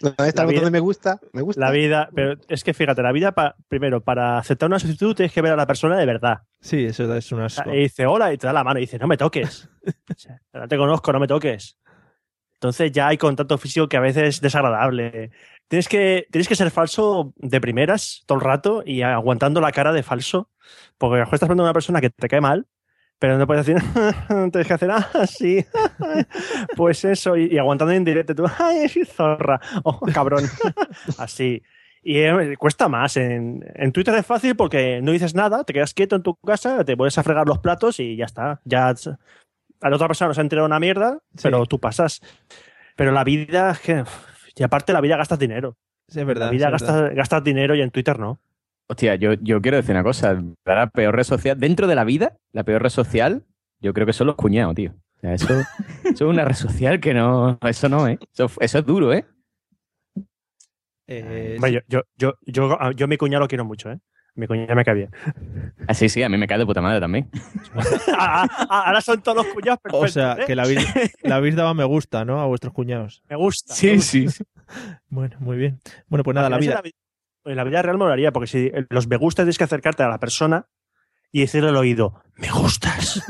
[0.00, 1.20] ¿Dónde está La el botón vida- de me gusta?
[1.32, 1.60] Me gusta.
[1.60, 5.32] La vida, pero es que fíjate, la vida, pa- primero, para aceptar una solicitud tienes
[5.32, 6.38] que ver a la persona de verdad.
[6.60, 7.72] Sí, eso es un asco.
[7.72, 9.68] Y dice hola y te da la mano y dice no me toques.
[10.10, 11.78] O sea, no te conozco, no me toques.
[12.54, 15.30] Entonces ya hay contacto físico que a veces es desagradable.
[15.68, 19.92] Tienes que, tienes que ser falso de primeras todo el rato y aguantando la cara
[19.92, 20.50] de falso.
[20.98, 22.66] Porque a lo mejor estás viendo a una persona que te cae mal,
[23.20, 23.82] pero no puedes decir,
[24.50, 25.64] tienes que hacer así.
[26.76, 30.44] pues eso, y, y aguantando en directo tú, ay, es zorra, oh, cabrón.
[31.18, 31.62] así.
[32.02, 33.18] Y eh, cuesta más.
[33.18, 36.82] En, en Twitter es fácil porque no dices nada, te quedas quieto en tu casa,
[36.82, 38.62] te pones a fregar los platos y ya está.
[38.64, 42.22] Ya a la otra persona no se ha enterado una mierda, pero tú pasas.
[42.96, 44.02] Pero la vida que.
[44.56, 45.76] Y aparte, la vida gastas dinero.
[46.08, 46.46] Sí, es verdad.
[46.46, 48.40] La vida gastas, gastas dinero y en Twitter no.
[48.90, 50.36] Hostia, yo, yo quiero decir una cosa.
[50.64, 53.44] La peor red social, dentro de la vida, la peor red social,
[53.78, 54.90] yo creo que son los cuñados, tío.
[54.90, 55.60] O sea, eso,
[56.02, 57.56] eso es una red social que no.
[57.62, 58.18] Eso no, ¿eh?
[58.32, 59.24] Eso, eso es duro, ¿eh?
[61.06, 64.00] Eh, yo, yo, yo, yo, yo a mi cuñado lo quiero mucho, ¿eh?
[64.34, 65.10] Mi cuñado me cae bien.
[65.86, 67.30] Ah, sí, sí, a mí me cae de puta madre también.
[68.18, 70.12] Ah, ah, ah, ahora son todos los cuñados o perfectos.
[70.12, 70.46] sea, ¿eh?
[70.46, 70.62] que le
[71.32, 72.40] habéis, dado me gusta, ¿no?
[72.40, 73.22] A vuestros cuñados.
[73.30, 73.72] Me gusta.
[73.72, 74.10] Sí, me gusta.
[74.10, 74.28] sí.
[74.28, 74.44] sí.
[75.08, 75.78] Bueno, muy bien.
[76.08, 76.82] Bueno, pues nada, la vida.
[77.44, 80.18] En la vida real molaría, porque si los me gustas tienes que acercarte a la
[80.20, 80.66] persona
[81.32, 83.22] y decirle al oído, me gustas.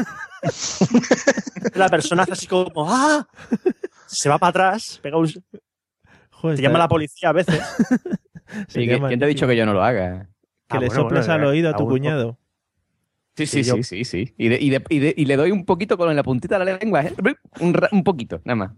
[1.74, 3.26] la persona hace así como, ¡ah!
[4.06, 5.28] Se va para atrás, pega un...
[6.30, 7.60] Joder, Te llama la policía a veces.
[8.66, 10.28] Sí, ¿quién- ¿Quién te ha dicho que yo no lo haga?
[10.68, 12.36] Que Ah, le bueno, soples bueno, al eh, oído a tu cuñado.
[13.36, 14.34] Sí, sí, Sí, sí, sí.
[14.36, 16.64] Y, de- y de- y de- y le doy un poquito con la puntita de
[16.64, 17.14] la lengua, ¿eh?
[17.92, 18.72] un poquito, nada más.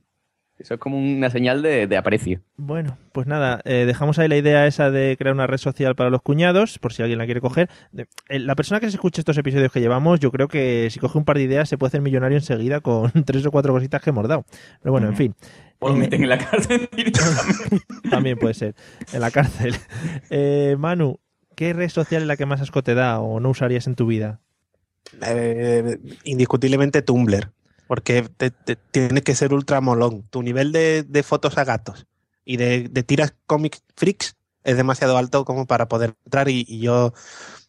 [0.59, 2.41] Eso es como una señal de, de aprecio.
[2.57, 6.09] Bueno, pues nada, eh, dejamos ahí la idea esa de crear una red social para
[6.11, 7.69] los cuñados, por si alguien la quiere coger.
[7.91, 11.01] De- eh, la persona que se escuche estos episodios que llevamos, yo creo que si
[11.01, 14.01] coge un par de ideas se puede hacer millonario enseguida con tres o cuatro cositas
[14.03, 14.45] que hemos dado.
[14.83, 15.35] Pero bueno, en fin.
[15.81, 17.81] O lo Eh, meten en la cárcel directamente.
[18.09, 18.75] También puede ser,
[19.13, 19.75] en la cárcel.
[20.31, 21.19] Eh, Manu,
[21.57, 24.07] ¿qué red social es la que más asco te da o no usarías en tu
[24.07, 24.39] vida?
[25.27, 27.51] Eh, indiscutiblemente Tumblr,
[27.93, 30.23] porque te, te- tienes que ser ultra molón.
[30.31, 32.07] Tu nivel de, de fotos a gatos
[32.43, 36.81] y de, de tiras comic freaks es demasiado alto como para poder entrar y, y
[36.81, 37.13] yo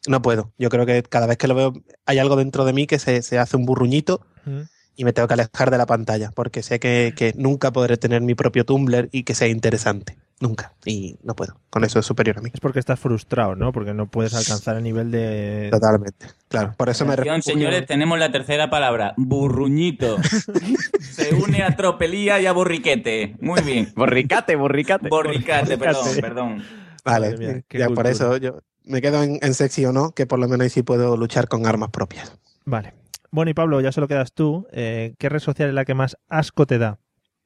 [0.08, 0.54] no puedo.
[0.58, 1.74] Yo creo que cada vez que lo veo
[2.06, 4.62] hay algo dentro de mí que se, se hace un burruñito ¿Mm?
[4.96, 8.22] y me tengo que alejar de la pantalla porque sé que, que nunca podré tener
[8.22, 10.16] mi propio Tumblr y que sea interesante.
[10.44, 10.74] Nunca.
[10.84, 11.56] Y no puedo.
[11.70, 12.50] Con eso es superior a mí.
[12.54, 13.72] Es porque estás frustrado, ¿no?
[13.72, 15.70] Porque no puedes alcanzar el nivel de...
[15.72, 16.28] Totalmente.
[16.50, 16.74] Claro.
[16.78, 20.18] Por eso me refugio- señores, tenemos la tercera palabra, burruñito.
[21.02, 23.38] Se une a tropelía y a borriquete.
[23.40, 23.94] Muy bien.
[23.96, 25.08] Borricate, borricate.
[25.08, 26.22] Borricate, perdón, Borricate.
[26.22, 26.64] perdón.
[27.06, 30.40] Vale, mía, ya por eso yo me quedo en, en sexy o no, que por
[30.40, 32.38] lo menos ahí sí puedo luchar con armas propias.
[32.66, 32.94] Vale.
[33.32, 34.68] Bueno, y Pablo, ya solo quedas tú.
[34.72, 37.00] Eh, ¿Qué red social es la que más asco te da?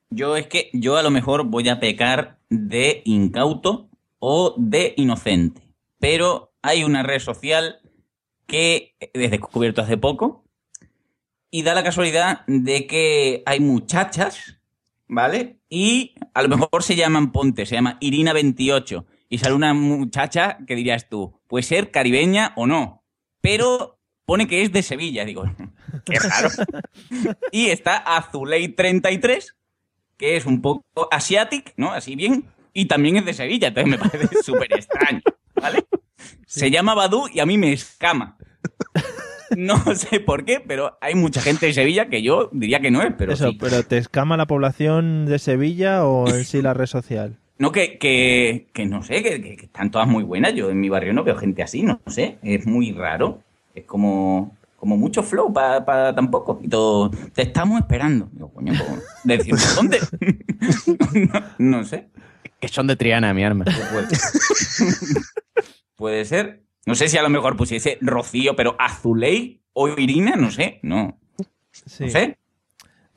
[0.10, 3.90] Yo es que yo a lo mejor voy a pecar de incauto
[4.20, 5.62] o de inocente.
[6.00, 7.80] Pero hay una red social
[8.46, 10.46] que he descubierto hace poco
[11.52, 14.60] y da la casualidad de que hay muchachas,
[15.08, 15.60] ¿vale?
[15.70, 20.76] Y a lo mejor se llaman Ponte, se llama Irina28 y sale una muchacha que
[20.76, 23.04] dirías tú, puede ser caribeña o no,
[23.42, 25.44] pero pone que es de Sevilla, digo,
[26.06, 26.50] qué raro.
[27.52, 29.57] y está Azuley33
[30.18, 31.92] que es un poco asiatic, ¿no?
[31.92, 35.22] Así bien, y también es de Sevilla, entonces me parece súper extraño,
[35.62, 35.84] ¿vale?
[36.46, 38.38] Se llama Badu y a mí me escama.
[39.56, 43.02] No sé por qué, pero hay mucha gente de Sevilla que yo diría que no
[43.02, 43.58] es, pero Eso, sí.
[43.60, 47.38] pero ¿te escama la población de Sevilla o en sí la red social?
[47.60, 50.54] No, que, que, que no sé, que, que- que están todas muy buenas.
[50.54, 52.38] Yo en mi barrio no veo gente así, no sé.
[52.44, 53.42] Es muy raro.
[53.74, 54.56] Es como,
[54.88, 56.62] como mucho flow para tampoco.
[56.64, 58.30] Y todo, te estamos esperando.
[58.32, 60.00] Digo, coño, pues, decir, ¿dónde?
[61.34, 62.08] no, no sé.
[62.62, 63.66] Que son de Triana, mi arma.
[63.66, 64.08] Puede,
[65.98, 66.64] puede ser.
[66.86, 70.80] No sé si a lo mejor pusiese Rocío, pero Azuley o Irina, no sé.
[70.84, 71.20] No,
[71.72, 72.06] Sí.
[72.06, 72.38] no sé.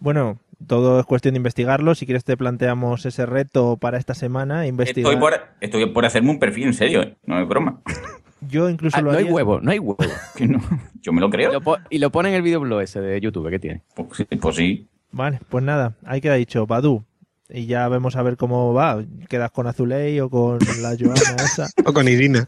[0.01, 1.95] Bueno, todo es cuestión de investigarlo.
[1.95, 4.67] Si quieres te planteamos ese reto para esta semana.
[4.67, 5.13] Investigar.
[5.13, 7.17] Estoy por, estoy por hacerme un perfil en serio, ¿eh?
[7.27, 7.81] no es broma.
[8.49, 9.97] Yo incluso Ah, lo no hay huevo, no hay huevo.
[10.37, 10.61] Que no,
[11.01, 11.53] yo me lo creo.
[11.53, 13.83] Lo y lo pone en el videoblog ese de YouTube que tiene.
[13.95, 14.89] Pues, sí, pues sí.
[15.13, 17.05] Vale, pues nada, ahí queda dicho, Badu.
[17.53, 19.03] Y ya vemos a ver cómo va.
[19.29, 21.69] ¿Quedas con Azuley o con la Joana esa?
[21.85, 22.47] O con Irina.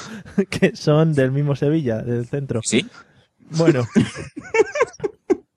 [0.48, 2.60] que son del mismo Sevilla, del centro.
[2.62, 2.86] Sí.
[3.50, 3.84] Bueno.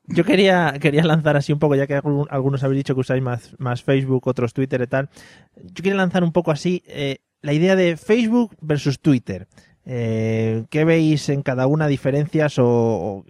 [0.07, 3.21] Yo quería, quería lanzar así un poco, ya que algún- algunos habéis dicho que usáis
[3.21, 5.09] más, más Facebook, otros Twitter y tal.
[5.57, 9.47] Yo quería lanzar un poco así eh, la idea de Facebook versus Twitter.
[9.87, 13.25] Eh, ¿Qué veis en cada una diferencias o,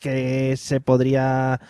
[0.00, 1.60] qué se podría...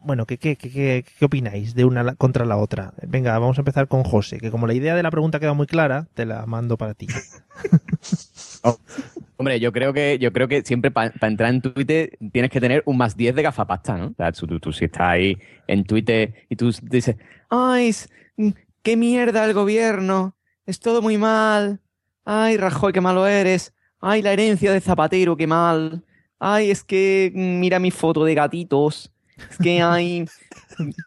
[0.00, 0.70] Bueno, ¿qué, qué, qué,
[1.18, 2.92] qué- opináis de una contra la otra?
[3.06, 5.66] Venga, vamos a empezar con José, que como la idea de la pregunta queda muy
[5.66, 7.08] clara, te la mando para ti.
[9.38, 12.82] Hombre, yo creo que, yo creo que siempre para entrar en Twitter tienes que tener
[12.86, 14.14] un más 10 de gafapasta, ¿no?
[14.38, 17.16] Tú, tú- tú si estás ahí en Twitter y tú dices,
[17.50, 17.94] ay,
[18.36, 18.50] mm,
[18.82, 21.80] qué mierda el gobierno, es todo muy mal,
[22.26, 26.04] ay, Rajoy, qué malo eres, ay, la herencia de Zapatero, qué mal,
[26.38, 29.10] ay, es que mm, mira mi foto de gatitos,
[29.50, 30.26] es que hay...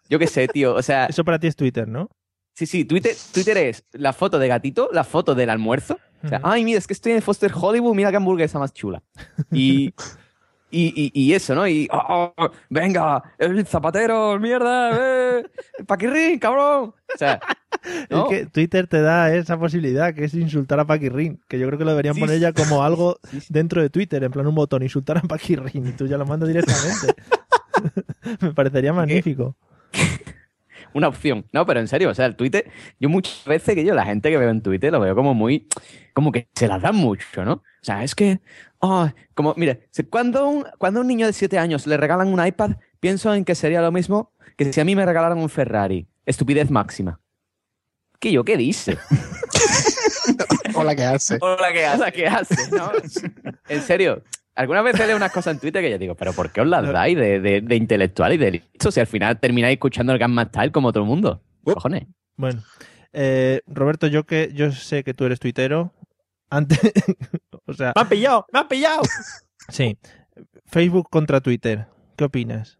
[0.09, 1.05] Yo qué sé, tío, o sea...
[1.05, 2.09] Eso para ti es Twitter, ¿no?
[2.53, 5.97] Sí, sí, Twitter, Twitter es la foto de gatito, la foto del almuerzo.
[6.23, 9.01] O sea, ay, mira, es que estoy en Foster Hollywood, mira qué hamburguesa más chula.
[9.51, 9.93] Y,
[10.69, 11.65] y, y- y eso, ¿no?
[11.67, 14.91] Y, "Oh, oh, venga, el zapatero, mierda,
[15.39, 15.45] eh,
[15.77, 16.93] el paquirrín, cabrón.
[17.13, 17.39] O sea,
[18.09, 18.29] ¿no?
[18.29, 21.79] Es que Twitter te da esa posibilidad, que es insultar a Paquirrin, que yo creo
[21.79, 24.83] que lo deberían Sí, poner ya como algo dentro de Twitter, en plan un botón,
[24.83, 27.15] insultar a Paquirrin, y tú ya lo mandas directamente.
[28.41, 29.55] Me parecería magnífico.
[30.93, 31.45] una opción.
[31.53, 34.29] No, pero en serio, o sea, el Twitter, yo muchas veces que yo, la gente
[34.29, 35.67] que veo en Twitter, lo veo como muy,
[36.13, 37.53] como que se las dan mucho, ¿no?
[37.53, 38.41] O sea, es que,
[38.81, 42.45] ah, como, mire, cuando un, cuando a un niño de 7 años le regalan un
[42.45, 46.07] iPad, pienso en que sería lo mismo que si a mí me regalaran un Ferrari.
[46.25, 47.21] Estupidez máxima.
[48.19, 48.97] ¿Qué yo qué dice?
[50.75, 51.37] Hola, ¿qué hace?
[51.41, 52.01] Hola, ¿qué hace?
[52.01, 52.55] Hola, ¿qué hace?
[52.71, 52.91] ¿No?
[53.69, 54.23] En serio,
[54.55, 56.85] algunas veces leo unas cosas en Twitter que yo digo, pero ¿por qué os las
[56.91, 60.45] dais de, de, de intelectual y de listo si al final termináis escuchando el Gamma
[60.45, 61.41] Style como todo el mundo?
[61.63, 62.07] Cojones.
[62.35, 62.61] Bueno,
[63.13, 65.93] eh, Roberto, yo que yo sé que tú eres tuitero.
[66.49, 66.79] Antes,
[67.65, 68.45] o sea, ¡Me han pillado!
[68.51, 69.01] ¡Me han pillado!
[69.69, 69.97] sí.
[70.65, 71.87] Facebook contra Twitter.
[72.17, 72.78] ¿Qué opinas?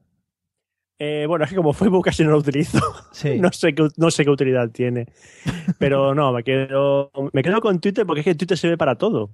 [1.00, 2.80] Eh, bueno, es que como Facebook casi no lo utilizo.
[3.12, 3.40] Sí.
[3.40, 5.08] No sé qué, no sé qué utilidad tiene.
[5.80, 8.96] Pero no, me quedo, me quedo con Twitter porque es que Twitter se ve para
[8.96, 9.32] todo.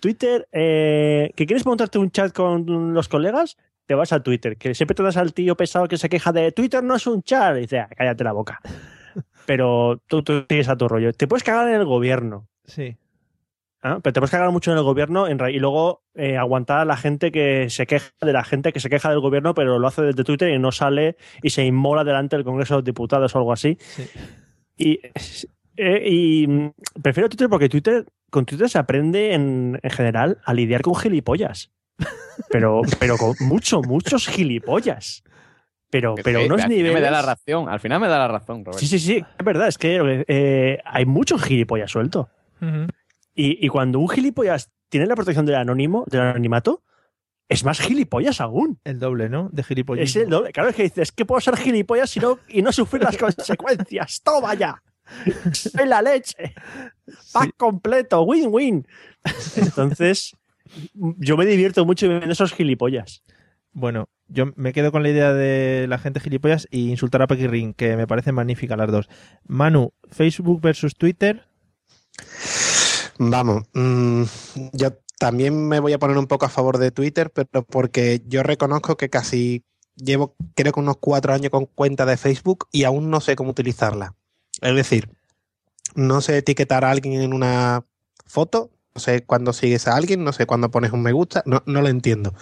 [0.00, 3.56] Twitter, eh, que quieres montarte un chat con los colegas,
[3.86, 4.56] te vas a Twitter.
[4.56, 7.22] Que siempre te das al tío pesado que se queja de Twitter no es un
[7.22, 7.56] chat.
[7.56, 8.60] Y dice, "Ah, cállate la boca.
[9.46, 11.12] Pero tú, tú sigues a tu rollo.
[11.12, 12.48] Te puedes cagar en el gobierno.
[12.64, 12.96] Sí.
[13.84, 14.00] ¿Ah?
[14.02, 16.96] Pero te puedes cagar mucho en el gobierno en y luego eh, aguantar a la
[16.96, 20.02] gente que se queja de la gente que se queja del gobierno, pero lo hace
[20.02, 23.38] desde Twitter y no sale y se inmola delante del Congreso de los Diputados o
[23.38, 23.78] algo así.
[24.76, 24.98] Y,
[25.76, 30.52] eh, y, mm, prefiero Twitter porque Twitter, con Twitter se aprende en, en general a
[30.54, 31.70] lidiar con gilipollas.
[32.50, 35.22] Pero, pero con mucho, muchos gilipollas.
[35.90, 36.94] Pero, pero Eh, unos al final niveles.
[36.94, 38.80] me da la razón, al final me da la razón, Roberto.
[38.80, 42.28] Sí, sí, sí, es verdad, es que eh, hay muchos gilipollas suelto.
[43.34, 46.82] Y, y cuando un gilipollas tiene la protección del anónimo, del anonimato,
[47.48, 48.80] es más gilipollas aún.
[48.84, 49.48] El doble, ¿no?
[49.52, 50.08] De gilipollas.
[50.10, 50.52] Es el doble.
[50.52, 54.22] Claro, es que dices, que puedo ser gilipollas y no, y no sufrir las consecuencias.
[54.22, 54.82] ¡Toma ya!
[55.52, 56.54] ¡Soy la leche!
[57.32, 58.22] ¡Pack completo!
[58.22, 58.86] ¡Win-win!
[59.56, 60.36] Entonces,
[60.94, 63.22] yo me divierto mucho viendo esos gilipollas.
[63.72, 67.74] Bueno, yo me quedo con la idea de la gente gilipollas y insultar a Paquirrin,
[67.74, 69.08] que me parecen magníficas las dos.
[69.46, 71.46] Manu, Facebook versus Twitter.
[73.18, 74.24] Vamos, mm,
[74.72, 78.42] yo también me voy a poner un poco a favor de Twitter, pero porque yo
[78.42, 79.64] reconozco que casi
[79.96, 83.50] llevo, creo que unos cuatro años con cuenta de Facebook y aún no sé cómo
[83.50, 84.14] utilizarla.
[84.60, 85.10] Es decir,
[85.94, 87.84] no sé etiquetar a alguien en una
[88.26, 91.62] foto, no sé cuándo sigues a alguien, no sé cuándo pones un me gusta, no,
[91.66, 92.34] lo entiendo.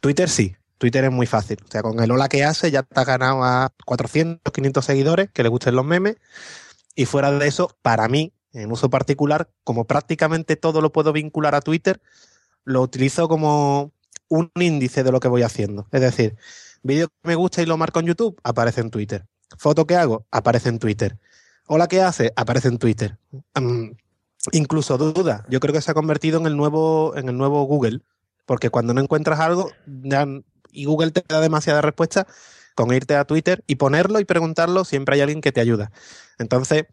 [0.00, 1.58] Twitter sí, Twitter es muy fácil.
[1.64, 5.30] O sea, con el hola que hace ya te has ganado a 400, 500 seguidores
[5.32, 6.16] que le gusten los memes.
[6.96, 11.54] Y fuera de eso, para mí, en uso particular, como prácticamente todo lo puedo vincular
[11.54, 12.00] a Twitter,
[12.64, 13.92] lo utilizo como
[14.28, 15.86] un índice de lo que voy haciendo.
[15.92, 16.36] Es decir,
[16.82, 19.26] vídeo que me gusta y lo marco en YouTube, aparece en Twitter.
[19.58, 21.18] Foto que hago, aparece en Twitter.
[21.66, 22.32] Hola, ¿qué hace?
[22.36, 23.18] Aparece en Twitter.
[23.54, 23.90] Mm,
[24.52, 25.44] incluso duda.
[25.48, 28.00] Yo creo que se ha convertido en el nuevo, en el nuevo Google.
[28.46, 30.26] Porque cuando no encuentras algo, ya-
[30.70, 32.26] y Google te da demasiada respuesta,
[32.74, 35.92] con irte a Twitter y ponerlo y preguntarlo, siempre hay alguien que te ayuda.
[36.38, 36.84] Entonces,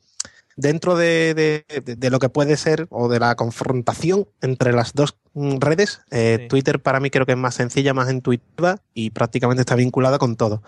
[0.62, 4.94] dentro de, de- de- de lo que puede ser o de la confrontación entre las
[4.94, 9.10] dos mm, redes, eh, Twitter para mí creo que es más sencilla, más intuitiva y
[9.10, 10.62] prácticamente está vinculada con todo.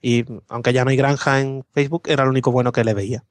[0.00, 3.24] Y aunque ya no hay granja en Facebook, era lo único bueno que le veía.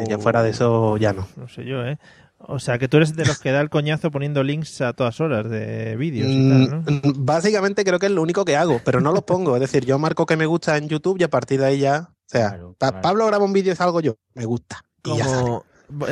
[0.00, 1.26] Eh, Ya fuera de eso, ya no.
[1.36, 1.98] No sé yo, ¿eh?
[2.44, 5.20] O sea, que tú eres de los que da el coñazo poniendo links a todas
[5.20, 6.76] horas de vídeos y tal, ¿no?
[6.90, 9.54] Mm, mm, Básicamente creo que es lo único que hago, pero no los pongo.
[9.54, 12.08] Es decir, yo marco que me gusta en YouTube y a partir de ahí ya.
[12.10, 14.16] O sea, Pa- Pablo graba un vídeo y salgo yo.
[14.34, 14.82] Me gusta.
[15.02, 15.64] Como...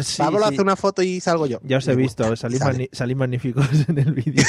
[0.02, 0.44] Sí, Pablo sí.
[0.52, 1.58] hace una foto y salgo yo.
[1.62, 2.60] Ya os he visto, salís,
[2.92, 4.44] salís magníficos en el vídeo.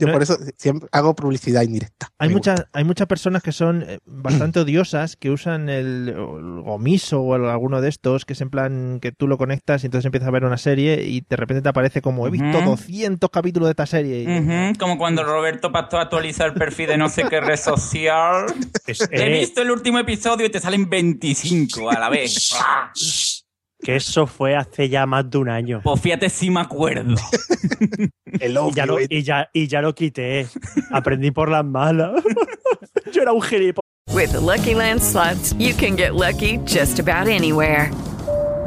[0.00, 2.08] Yo por eso siempre hago publicidad indirecta.
[2.18, 7.20] Hay muchas, hay muchas personas que son eh, bastante odiosas, que usan el, el Gomiso
[7.20, 10.06] o el- alguno de estos, que es en plan que tú lo conectas y entonces
[10.06, 12.70] empiezas a ver una serie y de repente te aparece como he visto Ujú.
[12.70, 14.22] 200 capítulos de esta serie.
[14.22, 18.46] Y- Como cuando Roberto Pastor actualiza el perfil de no sé qué red social.
[18.86, 22.52] He eh, visto el último episodio y te salen 25 a la vez.
[23.80, 25.80] Que eso fue hace ya más de un año.
[25.84, 27.14] Pues fíjate si me acuerdo.
[28.40, 30.46] y, ya lo, y, ya, y ya lo quité.
[30.90, 32.22] Aprendí por las malas.
[33.12, 33.88] Yo era un gilipollas.
[34.12, 37.90] With the Lucky Land slots, you can get lucky just about anywhere.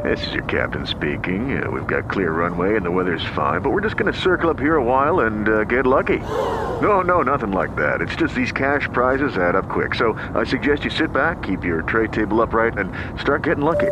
[0.04, 1.62] This is your captain speaking.
[1.62, 4.50] Uh, we've got clear runway and the weather's fine, but we're just going to circle
[4.50, 6.20] up here a while and uh, get lucky.
[6.20, 8.02] No, no, nothing like that.
[8.02, 9.94] It's just these cash prizes add up quick.
[9.94, 13.92] So I suggest you sit back, keep your tray table upright, and start getting lucky.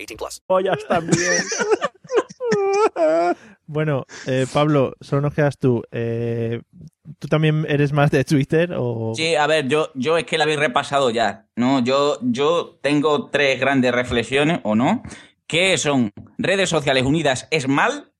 [0.07, 0.41] 18 plus.
[0.45, 1.43] Pollas también.
[3.65, 5.81] Bueno, eh, Pablo, solo nos quedas tú.
[5.93, 6.61] Eh,
[7.19, 9.13] ¿Tú también eres más de Twitter o...?
[9.15, 11.79] Sí, a ver, yo, yo es que la habéis repasado ya, ¿no?
[11.79, 15.03] Yo, yo tengo tres grandes reflexiones, ¿o no?
[15.47, 18.10] Que son redes sociales unidas es mal,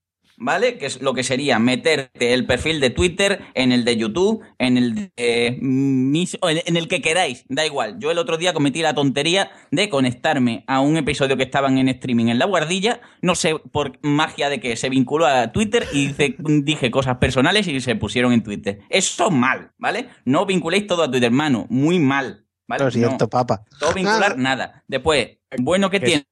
[0.44, 0.76] ¿vale?
[0.76, 4.76] Que es lo que sería meterte el perfil de Twitter en el de YouTube, en
[4.76, 7.98] el de eh, mis- en el que queráis, da igual.
[8.00, 11.88] Yo el otro día cometí la tontería de conectarme a un episodio que estaban en
[11.88, 16.08] streaming en la guardilla, no sé por magia de que se vinculó a Twitter y
[16.08, 18.80] dice- dije cosas personales y se pusieron en Twitter.
[18.90, 20.08] Eso mal, ¿vale?
[20.24, 22.84] No vinculéis todo a Twitter, hermano, muy mal, ¿vale?
[22.84, 23.28] Lo siento, No.
[23.30, 23.62] papa.
[23.78, 24.82] Todo vincular, nada.
[24.88, 26.24] Después, bueno que tiene...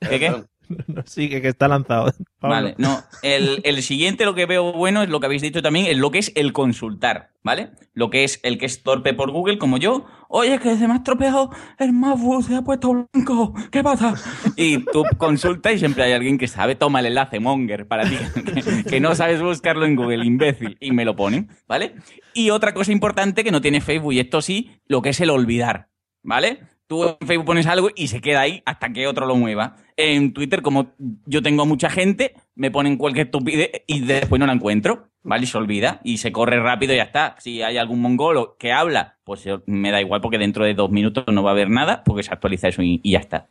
[0.00, 0.32] ¿Qué qué?
[0.86, 2.12] No, sí, que, está lanzado.
[2.40, 3.02] Vale, no.
[3.22, 6.10] El, el siguiente, lo que veo bueno, es lo que habéis dicho también, es lo
[6.10, 7.70] que es el consultar, ¿vale?
[7.92, 10.06] Lo que es el que es torpe por Google, como yo.
[10.28, 13.54] Oye, que se me ha estropeado el MacBook, se ha puesto blanco.
[13.70, 14.14] ¿Qué pasa?
[14.56, 18.16] Y tú consultas y siempre hay alguien que sabe, toma el enlace, Monger, para ti,
[18.34, 21.96] que, que no sabes buscarlo en Google, imbécil, y me lo ponen, ¿vale?
[22.32, 25.30] Y otra cosa importante que no tiene Facebook, y esto sí, lo que es el
[25.30, 25.88] olvidar,
[26.22, 26.60] ¿vale?
[26.86, 29.76] Tú en Facebook pones algo y se queda ahí hasta que otro lo mueva.
[29.96, 30.92] En Twitter, como
[31.26, 35.44] yo tengo mucha gente, me ponen cualquier estupidez y después no la encuentro, ¿vale?
[35.44, 37.34] Y se olvida y se corre rápido y ya está.
[37.40, 41.24] Si hay algún mongolo que habla, pues me da igual porque dentro de dos minutos
[41.32, 43.48] no va a haber nada porque se actualiza eso y, y ya está.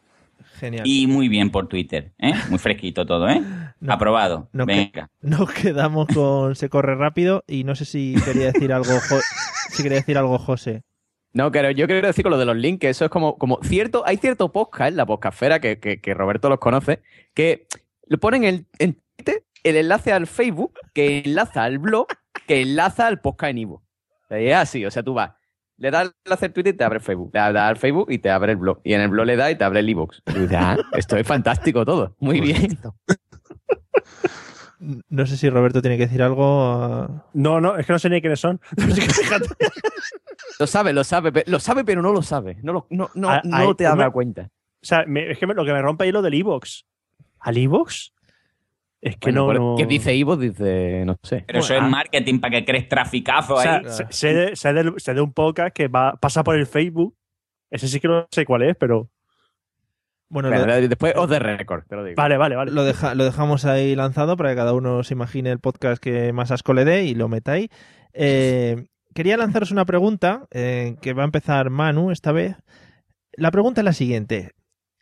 [0.57, 0.87] Genial.
[0.87, 2.31] Y muy bien por Twitter, ¿eh?
[2.49, 3.41] Muy fresquito todo, ¿eh?
[3.89, 4.47] Aprobado.
[4.53, 5.09] No, que- Venga.
[5.21, 8.93] Nos quedamos con Se corre rápido y no sé si quería decir algo,
[9.71, 10.83] si quería decir algo José.
[11.35, 13.59] No, pero yo quiero decir con lo de los links, que eso es como, como
[13.61, 17.01] cierto, hay cierto podcast la podcastfera que, que, que Roberto los conoce,
[17.33, 17.67] que
[18.07, 22.07] le ponen el, en Twitter el enlace al Facebook, que enlaza al blog,
[22.47, 23.83] que enlaza al podcast en Ivo.
[24.29, 25.31] Es así, o sea, tú vas,
[25.75, 28.19] le das el enlace al Twitter y te abre Facebook, le das al Facebook y
[28.19, 29.89] te abre el blog, y en el blog le das y te abre el.
[29.89, 32.79] Y dices, ah, esto es fantástico todo, muy bien.
[34.79, 36.63] No sé si Roberto tiene que decir algo.
[36.63, 38.59] ah, No, no, es que no sé ni quiénes son.
[40.59, 42.57] Lo sabe, lo sabe, lo sabe, pero no lo sabe.
[42.63, 44.43] No, lo- no, no, Ah, no te dado cuenta.
[44.81, 46.85] O sea, me- es que me- lo que me rompe ahí es lo del Evox.
[47.39, 48.13] ¿Al Evox?
[49.01, 50.35] Es que Bueno, no, ¿Qué dice Ivo?
[50.37, 51.43] Dice, no sé.
[51.45, 53.83] Pero eso es marketing para que crees traficazo O sea, ahí.
[53.89, 54.07] sé,
[54.55, 57.15] sé de, sé de un podcast que va, pasa por el Facebook.
[57.69, 59.09] Ese sí que no sé cuál es, pero.
[60.27, 62.15] Bueno, Bueno, lo- después os de récord, te lo digo.
[62.17, 62.71] Vale, vale, vale.
[62.71, 66.33] Lo, deja- lo dejamos ahí lanzado para que cada uno se imagine el podcast que
[66.33, 67.69] más asco le dé y lo meta ahí.
[68.13, 72.55] Eh, quería lanzaros una pregunta eh, que va a empezar Manu esta vez.
[73.33, 74.51] La pregunta es la siguiente.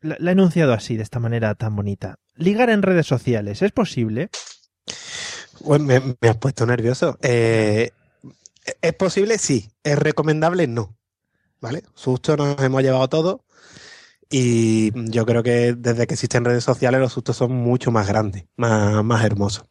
[0.02, 2.16] La, la he enunciado así, de esta manera tan bonita.
[2.36, 4.30] Ligar en redes sociales, ¿es posible?
[5.62, 7.18] Bueno, me, me has puesto nervioso.
[7.22, 7.92] Eh,
[8.82, 9.38] ¿Es posible?
[9.38, 9.70] Sí.
[9.84, 10.68] ¿Es recomendable?
[10.68, 10.98] No.
[11.62, 11.84] ¿Vale?
[11.96, 13.46] Susto nos hemos llevado todo.
[14.36, 18.46] Y yo creo que desde que existen redes sociales los sustos son mucho más grandes,
[18.58, 19.66] más, más hermosos.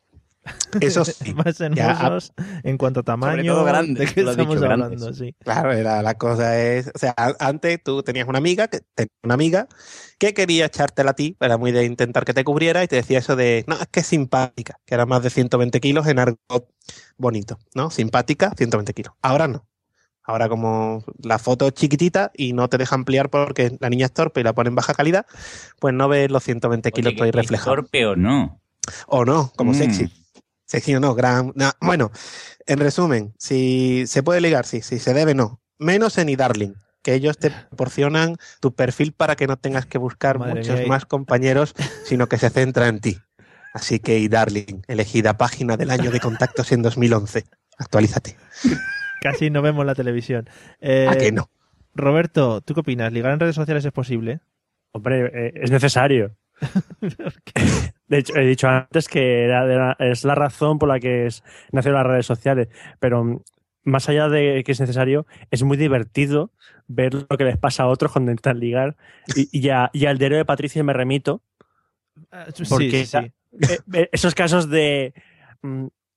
[0.81, 1.35] Eso sí.
[1.35, 2.33] más ya, hermosos
[2.63, 3.55] en cuanto a tamaño.
[3.55, 4.97] todo grandes, ¿De qué lo has estamos dicho, hablando?
[4.97, 5.19] grandes.
[5.19, 5.35] Sí.
[5.41, 9.35] Claro, era, la cosa es, o sea, antes tú tenías una amiga, que tenías una
[9.35, 9.67] amiga
[10.19, 13.19] que quería echártela a ti, era muy de intentar que te cubriera y te decía
[13.19, 16.69] eso de, no, es que es simpática, que era más de 120 kilos en argot
[17.17, 17.91] bonito, ¿no?
[17.91, 19.15] Simpática, 120 kilos.
[19.23, 19.67] Ahora no.
[20.25, 24.13] Ahora como la foto es chiquitita y no te deja ampliar porque la niña es
[24.13, 25.27] torpe y la pone en baja calidad,
[25.81, 27.77] pues no ves los 120 kilos Oye, ahí que es reflejados.
[27.77, 28.61] torpe o no.
[29.07, 29.75] O no, como Mm.
[29.75, 30.13] sexy.
[30.67, 31.53] Sexy o no, gran.
[31.55, 32.11] no, Bueno,
[32.67, 35.61] en resumen, si se puede ligar, sí, si se debe, no.
[35.79, 40.39] Menos en eDarling, que ellos te proporcionan tu perfil para que no tengas que buscar
[40.39, 43.19] Madre muchos mía, más compañeros, sino que se centra en ti.
[43.75, 47.45] Así que eDarling, elegida página del año de contactos en 2011.
[47.79, 48.37] Actualízate.
[49.23, 50.49] Casi no vemos la televisión.
[50.81, 51.49] Eh, ¿A que no?
[51.95, 53.13] Roberto, ¿tú qué opinas?
[53.13, 54.41] ¿Ligar en redes sociales es posible?
[54.93, 56.37] Hombre, eh, es necesario.
[58.09, 61.27] De hecho, he dicho antes que era de la- es la razón por la que
[61.27, 61.43] es,
[61.73, 62.69] nacieron las redes sociales,
[63.01, 63.41] pero mm,
[63.85, 66.53] más allá de que es necesario, es muy divertido
[66.87, 68.97] ver lo que les pasa a otros cuando intentan ligar.
[69.35, 71.43] Y, y, a- y al diario de Patricia me remito,
[72.55, 73.33] Sí, porque sí, sí.
[73.73, 75.15] eh, eh, esos casos de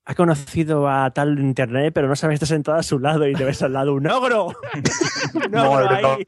[0.06, 3.34] mm, ha conocido a tal internet, pero no sabes, está sentado a su lado y
[3.34, 4.47] te ves al lado un ogro.
[5.34, 6.24] un ogro ahí.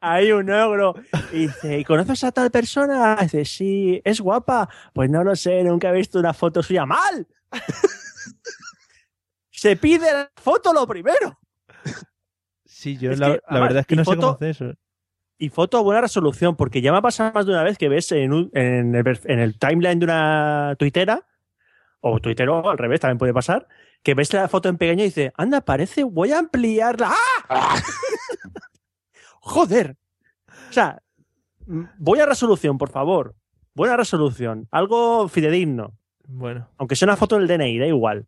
[0.00, 0.94] Hay un ogro.
[1.32, 3.16] Y dice, ¿y conoces a tal persona?
[3.20, 4.68] Dice, sí, ¿es guapa?
[4.92, 6.86] Pues no lo sé, nunca he visto una foto suya.
[6.86, 7.26] ¡Mal!
[9.50, 11.38] Se pide la foto lo primero.
[12.64, 14.48] Sí, yo Es la, que, la además, verdad es que no sé foto- cómo hacer
[14.50, 14.74] eso.
[15.38, 17.88] Y foto a buena resolución, porque ya me ha pasado más de una vez que
[17.88, 21.26] ves en, un- en, el, en el timeline de una tuitera,
[22.02, 23.66] o tuitero al revés, también puede pasar,
[24.02, 27.12] que ves la foto en pequeño y dices, anda, parece, voy a ampliarla.
[27.48, 27.76] ¡Ah!
[29.40, 29.96] ¡Joder!
[30.68, 31.02] O sea,
[31.98, 33.34] voy a resolución, por favor.
[33.74, 34.68] Buena resolución.
[34.70, 35.96] Algo fidedigno.
[36.28, 38.26] Bueno, Aunque sea una foto del DNI, da igual.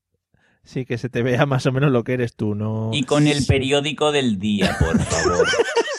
[0.62, 2.90] sí, que se te vea más o menos lo que eres tú, ¿no?
[2.92, 5.46] Y con el periódico del día, por favor.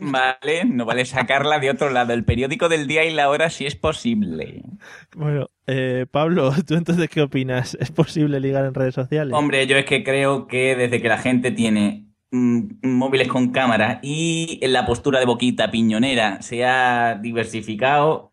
[0.00, 2.12] Vale, no vale sacarla de otro lado.
[2.12, 4.62] El periódico del día y la hora si es posible.
[5.16, 7.76] Bueno, eh, Pablo, ¿tú entonces qué opinas?
[7.80, 9.34] ¿Es posible ligar en redes sociales?
[9.34, 14.00] Hombre, yo es que creo que desde que la gente tiene mm, móviles con cámara
[14.02, 18.32] y la postura de boquita piñonera se ha diversificado,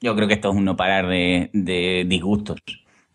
[0.00, 2.60] yo creo que esto es un no parar de, de disgustos.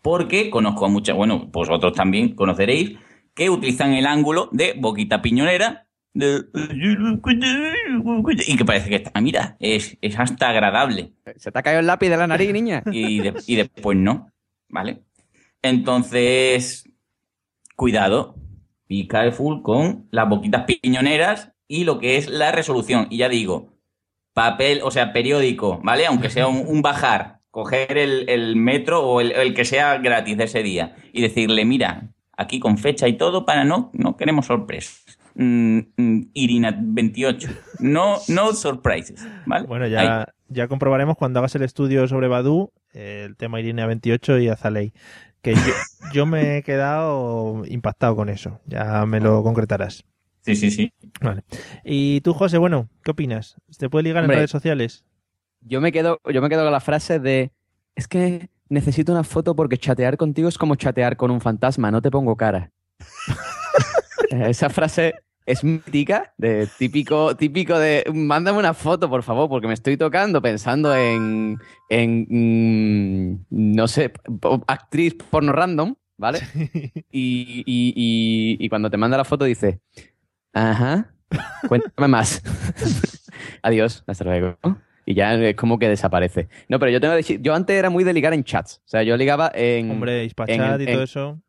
[0.00, 2.96] Porque conozco a muchas, bueno, vosotros también conoceréis,
[3.34, 5.87] que utilizan el ángulo de boquita piñonera
[8.46, 11.12] y que parece que está, mira, es, es hasta agradable.
[11.36, 12.82] Se te ha caído el lápiz de la nariz, niña.
[12.92, 14.30] Y, de- y después no,
[14.68, 15.02] ¿vale?
[15.62, 16.88] Entonces,
[17.76, 18.36] cuidado,
[18.88, 23.06] be careful con las boquitas piñoneras y lo que es la resolución.
[23.10, 23.74] Y ya digo,
[24.32, 26.06] papel, o sea, periódico, ¿vale?
[26.06, 30.36] Aunque sea un, un bajar, coger el, el metro o el, el que sea gratis
[30.36, 34.46] de ese día y decirle, mira, aquí con fecha y todo para no, no queremos
[34.46, 35.17] sorpresas.
[35.38, 37.48] Mm, mm, Irina 28.
[37.78, 39.66] No, no surprises, ¿vale?
[39.68, 39.92] Bueno, Ahí.
[39.92, 44.48] ya, ya comprobaremos cuando hagas el estudio sobre Badu, eh, el tema Irinea 28 y
[44.48, 44.92] Azalei.
[45.40, 45.60] Que yo,
[46.12, 48.60] yo me he quedado impactado con eso.
[48.66, 50.04] Ya me lo concretarás.
[50.40, 50.92] Sí, sí, sí.
[51.20, 51.44] Vale.
[51.84, 53.56] Y tú, José, bueno, ¿qué opinas?
[53.70, 54.36] ¿Se puede ligar Hombre.
[54.36, 55.04] en redes sociales?
[55.60, 57.52] Yo me quedo, yo me quedo con la frase de
[57.94, 62.02] es que necesito una foto porque chatear contigo es como chatear con un fantasma, no
[62.02, 62.72] te pongo cara.
[64.30, 65.14] Esa frase
[65.48, 70.42] es mítica, de típico, típico de mándame una foto, por favor, porque me estoy tocando
[70.42, 74.12] pensando en, en mm, no sé,
[74.66, 76.40] actriz porno random, ¿vale?
[77.10, 79.80] Y, y- y- y cuando te manda la foto dice,
[80.52, 81.12] ajá,
[81.68, 82.42] cuéntame más.
[83.62, 84.56] Adiós, hasta luego.
[85.06, 86.48] Y ya es como que desaparece.
[86.68, 88.82] No, pero yo tengo que decir, yo antes era muy de ligar en chats.
[88.84, 89.90] O sea, yo ligaba en.
[89.90, 91.40] Hombre, en y todo eso.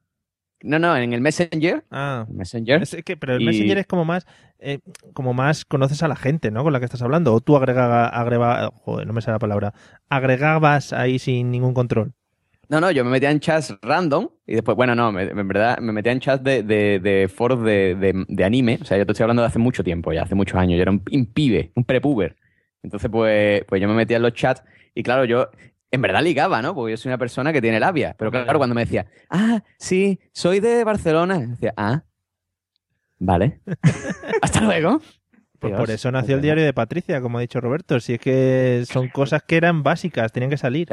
[0.62, 1.86] No, no, en el Messenger.
[1.90, 2.26] Ah.
[2.30, 2.82] Messenger.
[2.84, 4.26] Es que, pero el Y- Messenger es como más,
[4.60, 4.80] eh,
[5.14, 6.64] como más conoces a la gente, ¿no?
[6.64, 7.34] Con la que estás hablando.
[7.34, 9.74] O tú agrega, agrega, joder, no me sale la palabra.
[10.10, 12.12] Agregabas ahí sin ningún control.
[12.68, 15.80] No, no, yo me metía en chats random y después, bueno, no, me- en verdad
[15.80, 18.78] me metía en chats de, de, de foros de, de- de anime.
[18.82, 20.76] O sea, yo te estoy hablando de hace mucho tiempo, ya hace muchos años.
[20.78, 22.36] Yo era un, un pibe, un prepuber.
[22.84, 25.50] Entonces, pues, pues yo me metía en los chats y claro, yo
[25.92, 26.76] en verdad ligaba, ¿no?
[26.76, 28.16] Porque yo soy una persona que tiene labia.
[28.18, 32.04] Pero claro, cuando me decía, ah, sí, soy de Barcelona, decía, ah,
[33.18, 33.62] vale.
[34.42, 35.02] Hasta luego.
[35.60, 38.00] Pues Dios, por eso nació el diario de Patricia, como ha dicho Roberto.
[38.00, 40.88] Si es que son cosas que eran básicas, tenían que salir.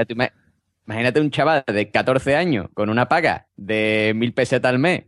[0.87, 5.05] Imagínate un chaval de 14 años con una paga de mil pesetas al mes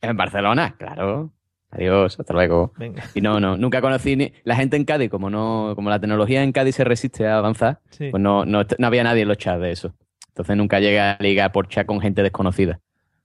[0.00, 0.76] en Barcelona.
[0.78, 1.32] Claro.
[1.70, 2.72] Adiós, hasta luego.
[2.78, 3.04] Venga.
[3.14, 4.32] Y no, no, nunca conocí ni...
[4.44, 7.80] La gente en Cádiz, como no, como la tecnología en Cádiz se resiste a avanzar,
[7.90, 8.08] Sí.
[8.10, 9.94] pues no, no, no había nadie en los chats de eso.
[10.28, 12.80] Entonces nunca llegué a ligar por chat con gente desconocida.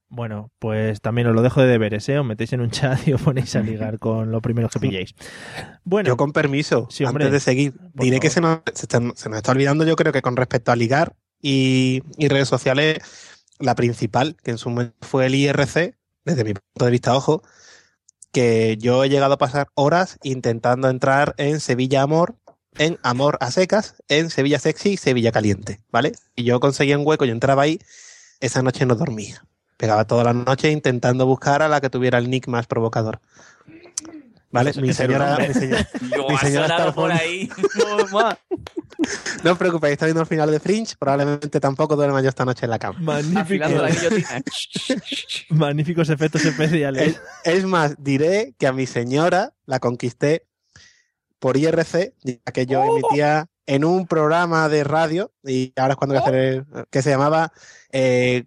[0.10, 2.20] Bueno, pues también os lo dejo de deberes, ¿eh?
[2.20, 5.16] Os metéis en un chat y os ponéis a ligar con los primeros que pilléis.
[5.84, 7.26] Bueno, Yo con permiso, Sí, hombre.
[7.26, 10.12] antes de seguir, diré que se nos, se, está- se nos está olvidando, yo creo
[10.12, 13.00] que con respecto a ligar y, y redes sociales,
[13.60, 17.42] la principal, que en su momento fue el IRC, desde mi punto de vista, ojo,
[18.34, 22.36] que yo he llegado a pasar horas intentando entrar en Sevilla Amor,
[22.78, 26.14] en Amor a secas, en Sevilla Sexy y Sevilla Caliente, ¿vale?
[26.36, 27.80] Y yo conseguía un hueco, yo entraba ahí,
[28.40, 29.46] esa noche no dormía.
[29.78, 33.22] Pegaba toda la noche intentando buscar a la que tuviera el nick más provocador.
[34.54, 34.72] ¿Vale?
[34.80, 37.50] Mi señora, mi señora, Yo mi por ahí.
[39.44, 40.96] No os preocupéis, está viendo el final de Fringe.
[40.98, 43.00] Probablemente tampoco duerma yo esta noche en la cama.
[43.00, 43.90] magnífico, la
[45.50, 47.18] magníficos efectos especiales.
[47.44, 50.46] Es, es más, diré que a mi señora la conquisté
[51.40, 56.14] por IRC, ya que yo emitía en un programa de radio, y ahora es cuando
[56.16, 57.52] voy a hacer el- que se llamaba
[57.92, 58.46] eh,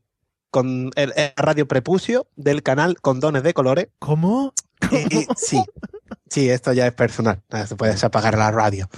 [0.51, 3.89] con el, el Radio Prepucio del canal Condones de Colores.
[3.99, 4.55] ¿Cómo?
[4.91, 5.63] Y- y- sí,
[6.29, 7.43] sí, esto ya es personal.
[7.51, 8.89] Nada, Se puede apagar la radio.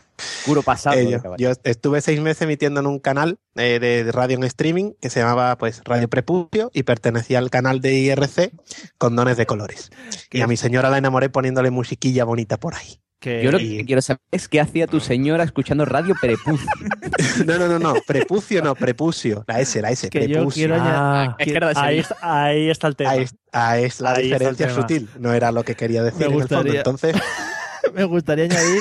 [0.45, 0.97] Puro pasado.
[0.97, 5.11] Eh, yo, estuve seis meses emitiendo en un canal eh, de, radio en streaming que
[5.11, 8.53] se llamaba pues Radio Prepucio y pertenecía al canal de IRC
[8.99, 9.91] Condones de Colores.
[10.33, 13.01] Y a mi señora la enamoré poniéndole musiquilla bonita por ahí.
[13.21, 16.67] Yo lo que quiero saber es qué hacía tu señora escuchando radio Prepucio.
[17.47, 19.45] No, no, no, no, prepucio no, prepucio.
[19.49, 20.69] La S, la S, Que yo prepucio.
[20.69, 23.11] quiero Ah, que- ahí, está, ahí está el tema.
[23.11, 26.41] Ahí, ahí es la Ahí diferencia sutil, no era lo que quería decir Me en
[26.43, 26.73] el fondo.
[26.73, 27.17] Entonces,
[27.95, 28.81] me gustaría añadir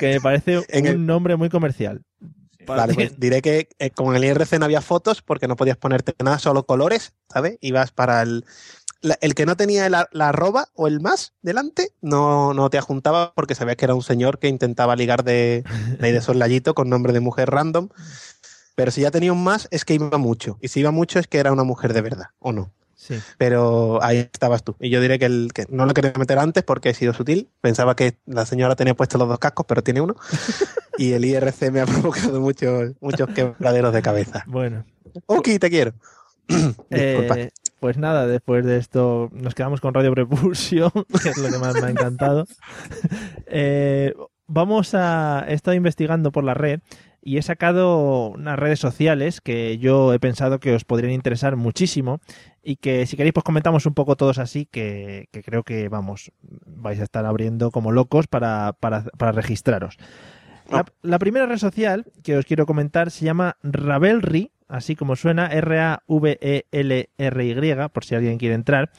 [0.00, 2.02] que me parece En un el- nombre muy comercial.
[2.66, 5.76] Vale, pues diré que eh, como en el IRC no había fotos porque no podías
[5.76, 7.58] ponerte nada, solo colores, ¿sabes?
[7.60, 8.44] Ibas para el...
[9.02, 12.78] la- el que no tenía la, la arroba o el más delante no, no te
[12.78, 15.64] ajuntaba porque sabías que era un señor que intentaba ligar de,
[16.00, 17.88] de, de soslayito con nombre de mujer random.
[18.74, 20.58] Pero si ya tenía un más es que iba mucho.
[20.60, 22.72] Y si iba mucho es que era una mujer de verdad, ¿o no?
[22.94, 23.20] Sí.
[23.38, 24.74] Pero ahí estabas tú.
[24.80, 27.48] Y yo diré que, el, que no lo quería meter antes porque he sido sutil.
[27.60, 30.16] Pensaba que la señora tenía puesto los dos cascos, pero tiene uno.
[30.98, 34.44] y el IRC me ha provocado muchos, muchos quebraderos de cabeza.
[34.46, 34.84] Bueno.
[35.26, 35.92] Ok, te quiero.
[36.48, 37.38] Disculpa.
[37.38, 37.50] Eh,
[37.80, 40.90] pues nada, después de esto nos quedamos con Radio Prepulsión,
[41.22, 42.46] que es lo que más me ha encantado.
[43.48, 44.12] Eh,
[44.48, 45.44] vamos a.
[45.46, 46.80] He estado investigando por la red
[47.26, 52.20] y he sacado unas redes sociales que yo he pensado que os podrían interesar muchísimo
[52.62, 56.30] y que si queréis pues comentamos un poco todos así que, que creo que vamos
[56.66, 59.96] vais a estar abriendo como locos para, para, para registraros.
[60.70, 65.46] La, la primera red social que os quiero comentar se llama Ravelry, así como suena,
[65.52, 65.58] E
[66.70, 68.90] R-A-V-E-L-R-Y, por si alguien quiere entrar.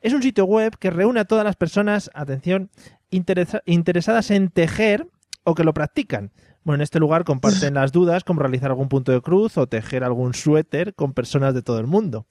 [0.00, 2.70] Es un sitio web que reúne a todas las personas, atención,
[3.10, 5.06] interesa- interesadas en tejer
[5.44, 6.32] o que lo practican.
[6.64, 10.04] Bueno, en este lugar comparten las dudas como realizar algún punto de cruz o tejer
[10.04, 12.26] algún suéter con personas de todo el mundo.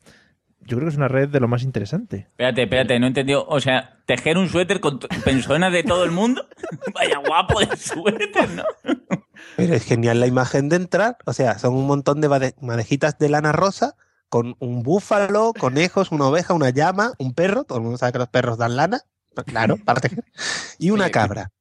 [0.66, 2.28] Yo creo que es una red de lo más interesante.
[2.30, 3.46] Espérate, espérate, no he entendido.
[3.48, 6.48] O sea, tejer un suéter con personas de todo el mundo.
[6.94, 8.64] Vaya guapo de suéter, ¿no?
[9.58, 11.18] Pero es genial la imagen de entrar.
[11.26, 13.96] O sea, son un montón de madejitas de lana rosa
[14.30, 17.64] con un búfalo, conejos, una oveja, una llama, un perro.
[17.64, 19.02] Todo el mundo sabe que los perros dan lana.
[19.46, 20.24] Claro, para tejer.
[20.78, 21.52] Y una cabra.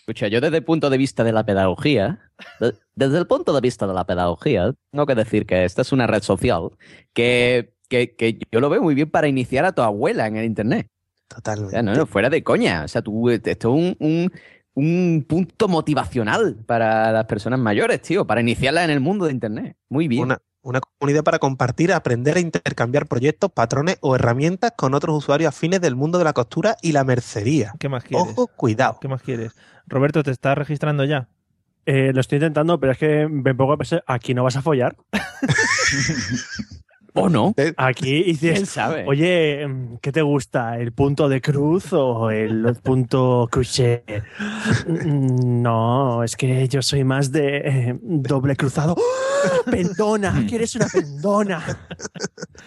[0.00, 2.18] Escucha, yo desde el punto de vista de la pedagogía,
[2.60, 5.92] de- desde el punto de vista de la pedagogía, tengo que decir que esta es
[5.92, 6.70] una red social
[7.12, 10.46] que, que, que yo lo veo muy bien para iniciar a tu abuela en el
[10.46, 10.88] Internet.
[11.28, 11.68] Totalmente.
[11.68, 12.84] O sea, no, no, fuera de coña.
[12.84, 14.32] O sea, tú, esto es un, un,
[14.74, 19.76] un punto motivacional para las personas mayores, tío, para iniciarlas en el mundo de Internet.
[19.88, 20.22] Muy bien.
[20.22, 25.48] Una, una comunidad para compartir, aprender e intercambiar proyectos, patrones o herramientas con otros usuarios
[25.48, 27.74] afines del mundo de la costura y la mercería.
[27.78, 28.28] ¿Qué más quieres?
[28.28, 28.98] Ojo, cuidado.
[29.00, 29.54] ¿Qué más quieres?
[29.86, 31.28] Roberto, ¿te estás registrando ya?
[31.86, 34.62] Eh, lo estoy intentando, pero es que me pongo a pensar, aquí no vas a
[34.62, 34.96] follar.
[37.14, 37.54] ¿O no?
[37.76, 39.04] Aquí dices, ¿Quién sabe?
[39.06, 40.78] oye, mm, ¿qué te gusta?
[40.78, 44.04] ¿El punto de cruz o el punto crochet?
[44.86, 48.94] Mm, No, es que yo soy más de eh, doble cruzado.
[48.96, 49.70] ¡Oh!
[49.70, 50.44] ¡Pendona!
[50.48, 51.62] ¿Quieres una pendona?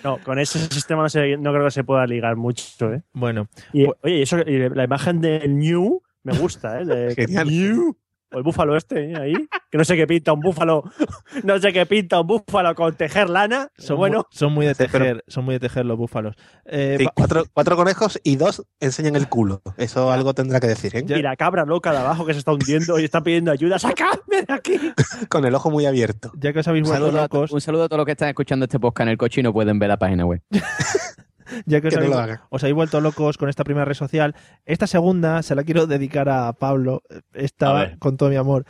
[0.04, 3.04] No, con ese sistema no, creo que se pueda ligar mucho, ¿eh?
[3.14, 3.48] Bueno.
[3.72, 6.86] Y, oye, y eso, y la imagen del New me gusta, ¿eh?
[6.86, 7.48] De- Genial.
[7.48, 7.98] New.
[8.34, 9.16] O el búfalo este, ¿eh?
[9.16, 9.34] ahí.
[9.72, 10.84] Que no sé qué pinta un búfalo.
[11.44, 13.70] No sé qué pinta un búfalo con tejer lana.
[13.78, 16.36] Son, bueno, muy, son muy de Sí, pero- tejer, son muy de tejer los búfalos.
[16.66, 19.62] Eh, Sí, cuatro, cuatro conejos y dos enseñan el culo.
[19.78, 21.04] Eso algo tendrá que decir, ¿eh?
[21.08, 23.80] y la cabra loca de abajo que se está hundiendo y está pidiendo ayuda.
[23.80, 24.80] ¡Sacadme de aquí!
[25.30, 26.32] Con el ojo muy abierto.
[26.38, 28.66] ya que os habéis Un vuelto locos, un saludo a todos los que están escuchando
[28.66, 30.42] este podcast en el coche y no pueden ver la página web.
[31.66, 34.36] ya que os que habéis, os habéis vuelto locos con esta primera red social,
[34.66, 37.02] esta segunda se la quiero dedicar a Pablo,
[37.34, 38.66] esta con todo mi amor.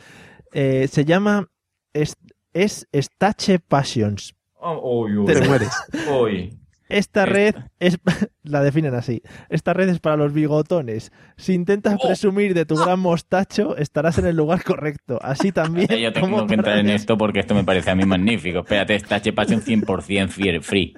[0.52, 1.48] Eh, se llama
[1.92, 2.16] es,
[2.52, 4.34] es Stache Passions.
[4.54, 5.26] Oh, uy.
[5.26, 5.70] Te mueres.
[6.88, 7.98] Esta red es
[8.42, 9.22] la definen así.
[9.48, 11.12] Esta red es para los bigotones.
[11.36, 12.06] Si intentas Oh.
[12.06, 15.18] presumir de tu gran mostacho, estarás en el lugar correcto.
[15.22, 15.88] Así también.
[15.88, 18.60] Yo tengo como que entrar en esto porque esto me parece a mí magnífico.
[18.60, 20.94] Espérate, esta Passion 100% free-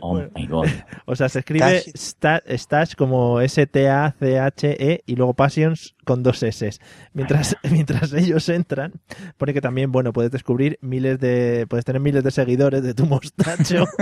[0.00, 0.66] Oh my god.
[1.06, 1.94] O sea, se escribe Stash.
[1.94, 6.70] sta- Stash como S-T-A-C-H-E E y luego Passions con dos S.
[7.12, 8.92] Mientras, mientras ellos entran,
[9.36, 11.66] pone que también, bueno, puedes descubrir miles de.
[11.68, 13.84] Puedes tener miles de seguidores de tu mostacho.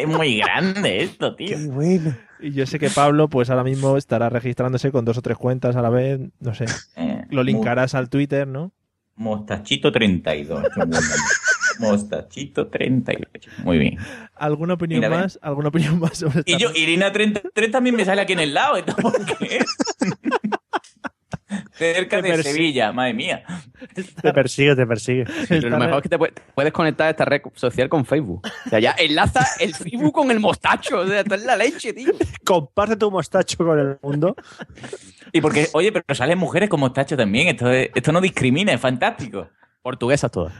[0.00, 1.58] Es muy grande esto, tío.
[1.58, 2.16] Qué bueno.
[2.40, 5.76] y yo sé que Pablo, pues ahora mismo estará registrándose con dos o tres cuentas
[5.76, 6.20] a la vez.
[6.38, 6.64] No sé.
[6.96, 8.72] Eh, Lo linkarás al Twitter, ¿no?
[9.16, 10.64] Mostachito 32.
[11.80, 13.50] Mostachito 38.
[13.64, 13.98] Muy bien.
[14.36, 15.38] ¿Alguna opinión Mira, más?
[15.42, 16.70] ¿Alguna opinión más sobre esta Y yo?
[16.74, 18.76] Irina 33 también me sale aquí en el lado.
[18.76, 19.58] ¿esto por qué?
[21.72, 23.42] Cerca Te de Sevilla, madre mía.
[24.22, 25.24] Te persigue, te persigue.
[25.48, 28.42] Pero lo mejor es que te pu- puedes conectar esta red social con Facebook.
[28.66, 31.00] O sea, ya enlaza el Facebook con el mostacho.
[31.00, 32.12] O sea, esto es la leche, tío.
[32.44, 34.36] Comparte tu mostacho con el mundo.
[35.32, 37.48] Y porque, oye, pero salen mujeres como mostacho también.
[37.48, 39.48] Esto, es- esto no discrimina, es fantástico.
[39.82, 40.52] Portuguesas todas.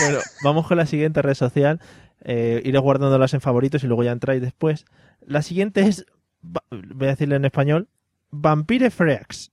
[0.00, 1.80] Bueno, vamos con la siguiente red social.
[2.22, 4.84] Eh, iré guardándolas en favoritos y luego ya entráis después.
[5.20, 6.06] La siguiente es,
[6.42, 7.88] voy a decirle en español,
[8.30, 9.52] Vampire Freaks.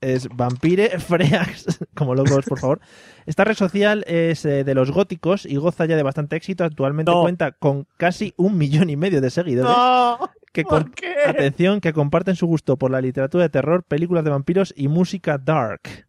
[0.00, 2.80] Es Vampire Freaks, como locos, por favor.
[3.26, 6.64] Esta red social es eh, de los góticos y goza ya de bastante éxito.
[6.64, 7.22] Actualmente No.
[7.22, 9.70] cuenta con casi un millón y medio de seguidores.
[9.76, 10.18] ¡No!
[10.52, 11.14] que ¿por con- qué?
[11.26, 15.36] atención, que comparten su gusto por la literatura de terror, películas de vampiros y música
[15.36, 16.07] dark.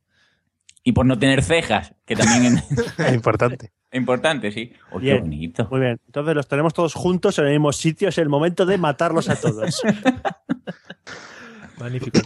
[0.83, 3.71] Y por no tener cejas, que también es Es importante.
[3.91, 4.71] importante, sí.
[4.91, 5.67] Oh, qué bonito.
[5.69, 5.99] Muy bien.
[6.05, 8.09] Entonces los tenemos todos juntos en el mismo sitio.
[8.09, 9.81] Es el momento de matarlos a todos.
[11.79, 12.19] Magnífico.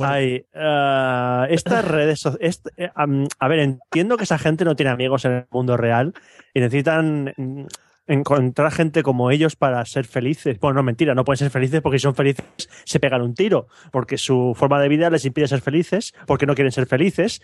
[0.00, 2.62] Ay, ah, estas redes sociales.
[2.96, 6.12] a ver, entiendo que esa gente no tiene amigos en el mundo real
[6.52, 7.32] y necesitan
[8.06, 10.58] encontrar gente como ellos para ser felices.
[10.60, 12.44] Bueno, no, mentira, no pueden ser felices porque si son felices
[12.84, 16.54] se pegan un tiro, porque su forma de vida les impide ser felices, porque no
[16.54, 17.42] quieren ser felices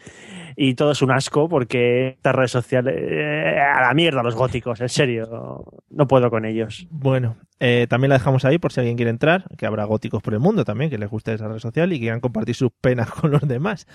[0.57, 2.95] y todo es un asco porque estas redes sociales.
[2.97, 6.87] eh, a la mierda los góticos, en serio, no puedo con ellos.
[6.91, 10.35] Bueno, eh, también la dejamos ahí por si alguien quiere entrar, que habrá góticos por
[10.35, 13.31] el mundo también, que les guste esa red social y quieran compartir sus penas con
[13.31, 13.87] los demás.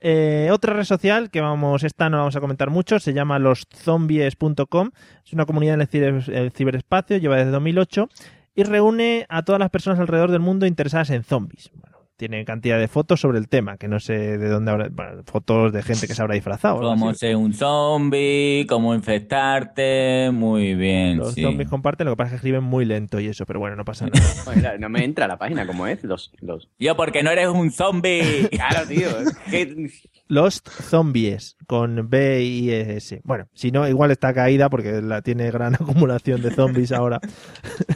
[0.00, 4.90] Eh, otra red social que vamos, esta no vamos a comentar mucho, se llama loszombies.com.
[5.24, 8.08] Es una comunidad en el, ciber- el ciberespacio, lleva desde 2008
[8.54, 11.70] y reúne a todas las personas alrededor del mundo interesadas en zombies.
[12.16, 15.72] Tiene cantidad de fotos sobre el tema, que no sé de dónde habrá, bueno, fotos
[15.72, 16.80] de gente que se habrá disfrazado.
[16.80, 20.30] Cómo ser un zombie, cómo infectarte.
[20.32, 21.18] Muy bien.
[21.18, 21.42] Los sí.
[21.42, 23.84] zombies comparten, lo que pasa es que escriben muy lento y eso, pero bueno, no
[23.84, 24.76] pasa nada.
[24.78, 26.02] No me entra la página como es.
[26.04, 26.68] Los, los...
[26.78, 28.48] Yo, porque no eres un zombie.
[28.56, 29.08] Claro, tío.
[29.50, 29.90] que-
[30.28, 33.20] Lost Zombies con B y S.
[33.24, 37.20] Bueno, si no, igual está caída porque la tiene gran acumulación de zombies ahora.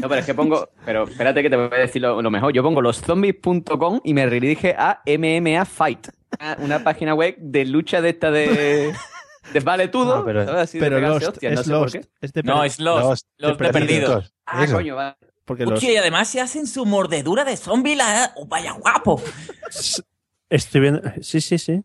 [0.00, 0.68] No, pero es que pongo.
[0.84, 2.52] Pero espérate que te voy a decir lo, lo mejor.
[2.52, 6.08] Yo pongo loszombies.com y me redirige a MMA Fight.
[6.40, 8.92] Una, una página web de lucha de esta de.
[9.52, 10.16] de vale todo.
[10.18, 10.62] Ah, pero- ¿sabes?
[10.62, 12.00] Así de pero pegarse Lost, hostias, es no sé por Lost, qué.
[12.20, 13.04] es de No, es Lost.
[13.04, 14.08] Lost, Los de de perdidos.
[14.10, 14.34] perdidos.
[14.46, 14.74] Ah, Eso.
[14.74, 15.16] coño, va.
[15.44, 17.96] Porque los, Hostia, y además se hacen su mordedura de zombie.
[17.96, 18.32] La...
[18.36, 19.20] Oh, vaya guapo.
[20.48, 21.02] Estoy viendo.
[21.20, 21.82] Sí, sí, sí.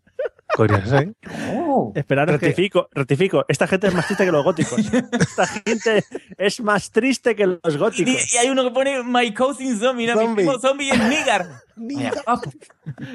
[0.56, 1.12] Curioso, ¿eh?
[1.54, 1.92] Oh.
[1.96, 3.46] esperaros que, Rectifico, rectifico.
[3.48, 4.80] Esta gente es más triste que los góticos.
[5.20, 6.04] Esta gente
[6.38, 8.34] es más triste que los góticos.
[8.34, 10.08] y hay uno que pone My cousin zombie.
[10.08, 10.14] ¿no?
[10.16, 10.44] Mi Zombie.
[10.46, 11.00] primo zombie es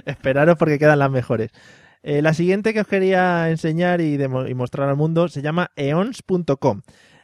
[0.06, 1.50] esperaros porque quedan las mejores.
[2.02, 5.70] Eh, la siguiente que os quería enseñar y, demo- y mostrar al mundo se llama
[5.76, 6.80] eons.com.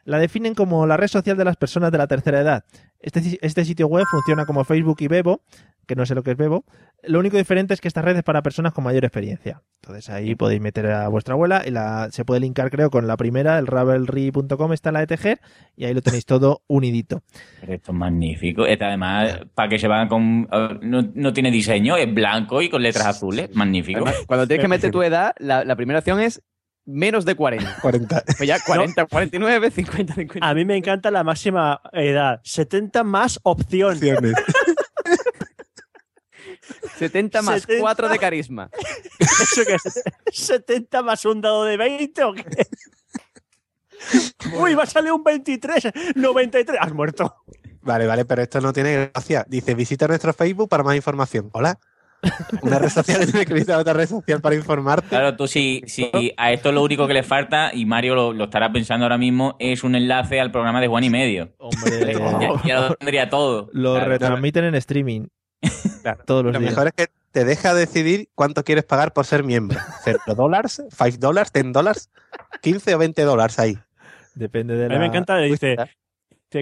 [0.07, 2.65] La definen como la red social de las personas de la tercera edad.
[3.01, 5.43] Este, este sitio web funciona como Facebook y Bebo,
[5.85, 6.65] que no sé lo que es Bebo.
[7.03, 9.63] Lo único diferente es que esta red es para personas con mayor experiencia.
[9.83, 13.17] Entonces ahí podéis meter a vuestra abuela y la, se puede linkar creo con la
[13.17, 15.41] primera, el ravelry.com está la de tejer
[15.75, 17.23] y ahí lo tenéis todo unidito.
[17.61, 18.65] Pero esto es magnífico.
[18.65, 20.49] Este, además, para que se van con.
[20.83, 23.53] No, no tiene diseño, es blanco y con letras azules.
[23.57, 24.03] Magnífico.
[24.05, 26.43] Además, cuando tienes que meter tu edad, la, la primera opción es
[26.87, 27.79] menos de 40.
[27.81, 28.25] 40.
[28.37, 30.49] Pues ya 40, 49, 50, 50.
[30.49, 32.41] A mí me encanta la máxima edad.
[32.45, 33.95] 70 más opción.
[33.95, 34.35] Opciones.
[36.99, 37.81] 70 más 70.
[37.81, 38.71] 4 de carisma.
[39.19, 40.03] ¿Eso qué es?
[40.27, 42.45] ¿70 más un dado de 20 o qué?
[44.59, 46.79] Uy, va a salir un 23, 93.
[46.81, 47.35] Has muerto.
[47.81, 49.45] Vale, vale, pero esto no tiene gracia.
[49.49, 51.51] Dice, visita nuestro Facebook para más información.
[51.53, 51.79] Hola.
[52.63, 55.09] Una red social tiene que visitar otra red social para informarte.
[55.09, 58.45] Claro, tú si, si a esto lo único que le falta, y Mario lo, lo
[58.45, 61.53] estará pensando ahora mismo, es un enlace al programa de Juan y Medio.
[61.59, 63.69] Hombre, Ya, ya lo tendría todo.
[63.73, 64.11] lo Claro.
[64.11, 65.27] retransmiten en streaming
[66.03, 66.23] Claro.
[66.27, 66.73] todos los Lo días.
[66.73, 69.79] mejor es que te deja decidir cuánto quieres pagar por ser miembro.
[70.05, 70.83] ¿Cero dólares?
[70.91, 71.53] ¿5 dólares?
[71.53, 72.11] ¿10 dólares?
[72.63, 73.79] ¿15 o 20 dólares ahí?
[74.35, 74.95] Depende de A la...
[74.95, 75.77] mí me encanta, dice,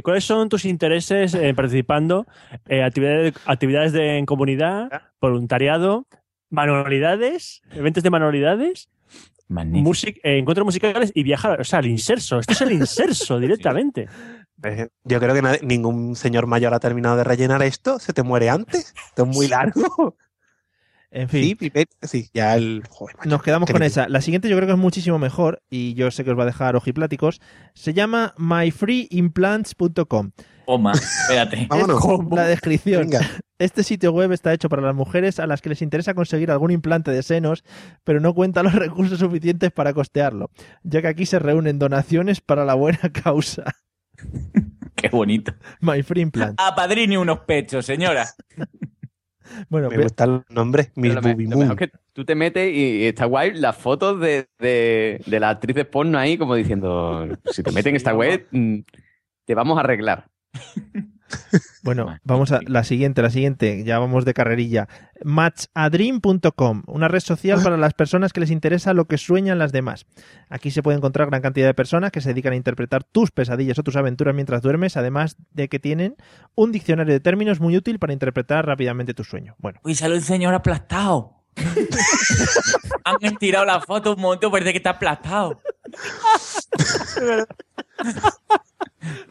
[0.02, 2.26] ¿cuáles son tus intereses eh, participando?
[2.68, 4.88] Eh, actividades, actividades de, en comunidad,
[5.20, 6.06] voluntariado,
[6.50, 8.88] manualidades, eventos de manualidades,
[9.82, 11.60] music- eh, encuentros musicales y viajar.
[11.60, 12.38] O sea, el inserso.
[12.38, 14.08] Esto es el inserso directamente.
[14.62, 17.98] Eh, Yo creo que nadie- ningún señor mayor ha terminado de rellenar esto.
[17.98, 18.94] Se te muere antes.
[19.08, 20.16] Esto es muy largo.
[21.14, 21.44] En fin.
[21.44, 22.82] Sí, Pipe, sí, ya el.
[22.90, 24.08] Joder, macho, Nos quedamos con esa.
[24.08, 26.46] La siguiente yo creo que es muchísimo mejor y yo sé que os va a
[26.46, 27.40] dejar ojipláticos.
[27.72, 30.32] Se llama myfreeimplants.com.
[30.66, 31.66] Toma, espérate.
[31.70, 32.02] Vámonos.
[32.32, 33.02] La descripción.
[33.02, 33.30] Venga.
[33.60, 36.72] Este sitio web está hecho para las mujeres a las que les interesa conseguir algún
[36.72, 37.62] implante de senos,
[38.02, 40.50] pero no cuentan los recursos suficientes para costearlo,
[40.82, 43.62] ya que aquí se reúnen donaciones para la buena causa.
[44.96, 45.54] Qué bonito.
[45.80, 46.58] My Free Implant.
[46.60, 48.26] Apadrine unos pechos, señora.
[49.68, 50.90] Bueno, Me ve- gustan los nombres.
[50.96, 51.76] Miss Pero Booby Moon.
[51.76, 55.84] que tú te metes y, está guay las fotos de, de, de la actriz de
[55.84, 58.78] porno ahí como diciendo, si te meten en esta web, mm,
[59.44, 60.26] te vamos a arreglar.
[61.82, 64.88] Bueno, vamos a la siguiente, la siguiente, ya vamos de carrerilla.
[65.22, 70.06] Matchadream.com, una red social para las personas que les interesa lo que sueñan las demás.
[70.48, 73.78] Aquí se puede encontrar gran cantidad de personas que se dedican a interpretar tus pesadillas
[73.78, 76.16] o tus aventuras mientras duermes, además de que tienen
[76.54, 79.54] un diccionario de términos muy útil para interpretar rápidamente tu sueño.
[79.58, 81.32] Bueno, Uy, sale un señor aplastado.
[83.04, 85.60] Han estirado la foto un montón, parece que está aplastado.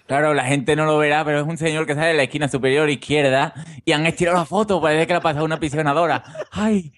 [0.07, 2.47] Claro, la gente no lo verá, pero es un señor que sale de la esquina
[2.47, 3.53] superior izquierda
[3.85, 6.23] y han estirado la foto, parece que le ha pasado una aficionadora.
[6.51, 6.93] ¡Ay!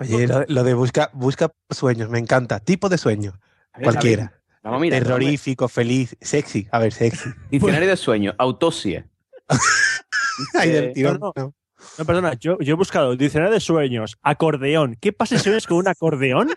[0.00, 2.60] Oye, lo, lo de busca, busca sueños, me encanta.
[2.60, 3.32] Tipo de sueño.
[3.74, 4.32] ver, Cualquiera.
[4.62, 6.68] vamos a mirar, Terrorífico, feliz, sexy.
[6.70, 7.30] A ver, sexy.
[7.50, 9.06] Diccionario de sueños, autopsia.
[10.58, 11.42] Ay, Eh, del tirón, no, no.
[11.44, 11.54] no.
[11.98, 14.96] No, perdona, yo, yo he buscado diccionario de sueños, acordeón.
[15.00, 16.50] ¿Qué pasa si sueñas con un acordeón?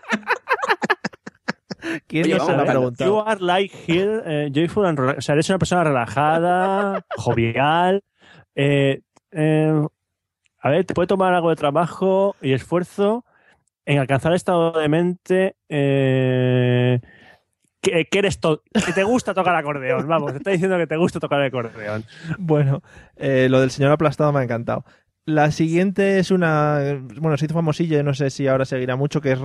[2.06, 3.26] ¿Quién Oye, no se lo ha vamos, You preguntado?
[3.28, 8.02] are like here, eh, joyful and O sea, eres una persona relajada, jovial.
[8.54, 9.00] eh,
[9.32, 9.86] eh,
[10.60, 13.24] a ver, te puede tomar algo de trabajo y esfuerzo
[13.84, 17.00] en alcanzar el estado de mente eh,
[17.80, 20.08] que, que eres to- que te gusta tocar acordeón.
[20.08, 22.04] Vamos, te está diciendo que te gusta tocar el acordeón.
[22.38, 22.82] Bueno,
[23.16, 24.84] eh, lo del señor aplastado me ha encantado.
[25.24, 26.80] La siguiente es una,
[27.20, 29.40] bueno, se hizo famosilla, no sé si ahora seguirá mucho, que es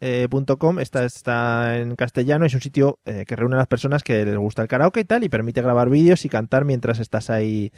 [0.00, 0.78] redkaraoke.com.
[0.80, 4.36] Esta está en castellano, es un sitio eh, que reúne a las personas que les
[4.36, 7.72] gusta el karaoke y tal, y permite grabar vídeos y cantar mientras estás ahí,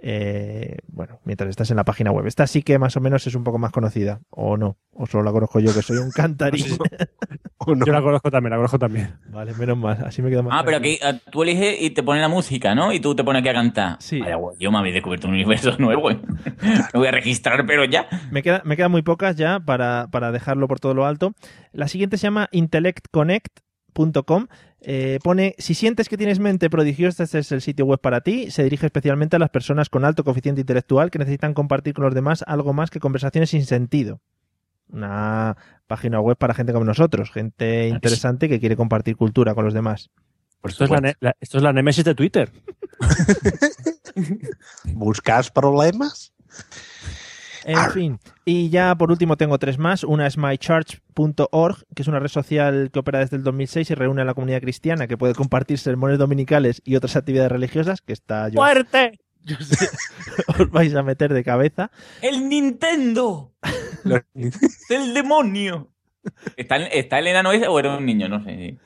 [0.00, 2.26] eh, bueno, mientras estás en la página web.
[2.26, 5.24] Esta sí que más o menos es un poco más conocida, o no, o solo
[5.24, 6.64] la conozco yo, que soy un cantarín.
[7.58, 7.84] ¿O no?
[7.84, 9.18] Yo la conozco también, la conozco también.
[9.30, 12.02] vale, menos mal, así me quedo más Ah, pero aquí ah, tú eliges y te
[12.02, 12.92] pone la música, ¿no?
[12.92, 13.96] Y tú te pones aquí a cantar.
[13.98, 14.20] Sí.
[14.60, 16.10] Yo me habéis descubierto un universo nuevo.
[16.10, 16.20] ¿eh?
[16.62, 18.06] Me voy a registrar, pero ya.
[18.30, 21.34] Me queda, me quedan muy pocas ya para, para dejarlo por todo lo alto.
[21.72, 22.48] La siguiente se llama
[24.80, 28.50] Eh, pone, si sientes que tienes mente prodigiosa, este es el sitio web para ti.
[28.50, 32.14] Se dirige especialmente a las personas con alto coeficiente intelectual que necesitan compartir con los
[32.14, 34.20] demás algo más que conversaciones sin sentido.
[34.90, 39.74] Una página web para gente como nosotros, gente interesante que quiere compartir cultura con los
[39.74, 40.10] demás.
[40.64, 40.90] Esto es
[41.20, 42.50] la- esto es la némesis de Twitter.
[44.84, 46.32] ¿Buscas problemas?
[47.64, 50.04] En fin, y ya por último tengo tres más.
[50.04, 54.22] Una es mychurch.org, que es una red social que opera desde el 2006 y reúne
[54.22, 58.48] a la comunidad cristiana que puede compartir sermones dominicales y otras actividades religiosas, que está
[58.48, 59.18] yo, ¡Fuerte!
[59.44, 59.88] yo sé,
[60.58, 61.90] os vais a meter de cabeza.
[62.22, 63.52] ¡El Nintendo!
[64.90, 65.88] ¡El demonio!
[66.56, 68.28] ¿Está, ¿Está el enano ese o era un niño?
[68.28, 68.78] No sé.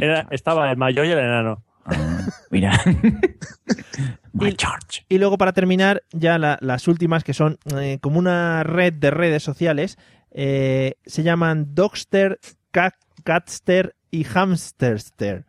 [0.00, 1.64] Era- estaba el mayor y el enano.
[1.88, 2.72] Ah, mira.
[4.32, 5.04] My Y- Church.
[5.08, 9.10] Y luego para terminar, ya la- las últimas, que son eh, como una red de
[9.10, 9.98] redes sociales,
[10.30, 12.38] eh, se llaman Dogster,
[12.70, 15.44] Cat- Catster y Hamsterster.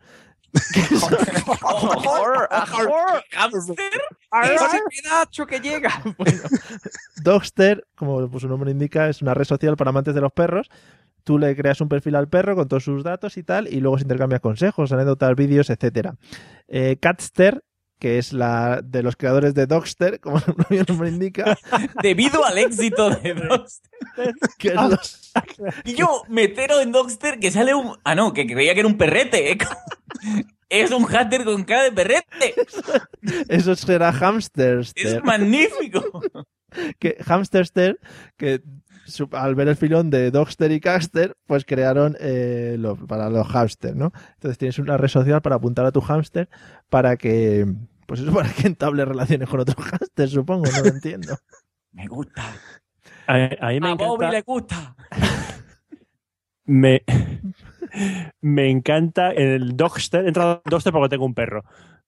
[3.32, 3.86] ¿Hamster?
[4.42, 6.02] ¡Ese pedacho que llega!
[7.22, 10.68] Dogster, como pues, su nombre indica, es una red social para amantes de los perros.
[11.24, 13.98] Tú le creas un perfil al perro con todos sus datos y tal, y luego
[13.98, 16.16] se intercambias consejos, anécdotas, vídeos, etcétera.
[16.68, 17.62] Eh, Catster,
[17.98, 21.56] que es la de los creadores de Dogster, como el propio nombre indica,
[22.02, 23.90] Debido al éxito de Dogster.
[24.58, 25.32] que es los-
[25.84, 27.96] Y yo me entero en Dogster que sale un.
[28.04, 29.52] Ah, no, que creía que era un perrete.
[29.52, 29.58] ¿eh?
[30.68, 32.54] Es un hater con cara de perrete.
[33.48, 35.06] eso será Hamsterster.
[35.18, 36.22] Es magnífico.
[36.98, 37.98] que Hamsterster,
[38.36, 38.62] que
[39.32, 43.96] al ver el filón de Dogster y Caster, pues crearon eh, lo- para los hamsters,
[43.96, 44.12] ¿no?
[44.34, 46.48] Entonces tienes una red social para apuntar a tu hámster
[46.88, 47.66] para que,
[48.06, 51.36] pues eso, para que entable relaciones con otros hámsters, supongo, no lo entiendo.
[51.92, 52.42] Me gusta.
[53.26, 54.94] A, a mí me A Bobby le gusta.
[56.64, 57.02] Me,
[58.40, 60.24] me encanta el Dogster.
[60.24, 61.64] He entrado en Dogster porque tengo un perro.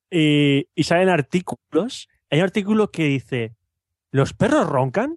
[0.09, 2.09] Y, y salen artículos.
[2.31, 3.57] Hay un artículo que dice:
[4.13, 5.17] ¿Los perros roncan?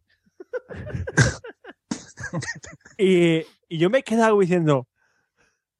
[2.97, 4.87] y, y yo me he quedado diciendo: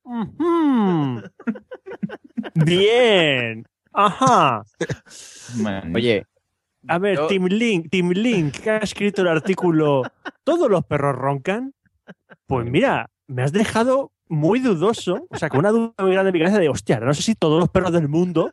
[0.04, 1.22] "Ujú,
[2.56, 3.66] Bien.
[3.94, 4.64] Ajá.
[5.94, 6.26] Oye,
[6.88, 10.04] A ver, Yo- Tim Link, Tim Link, que ha escrito el artículo
[10.44, 11.74] ¿Todos los perros roncan?
[12.46, 16.34] Pues mira, me has dejado muy dudoso, o sea, con una duda muy grande en
[16.34, 18.52] mi cabeza de, hostia, no sé si todos los perros del mundo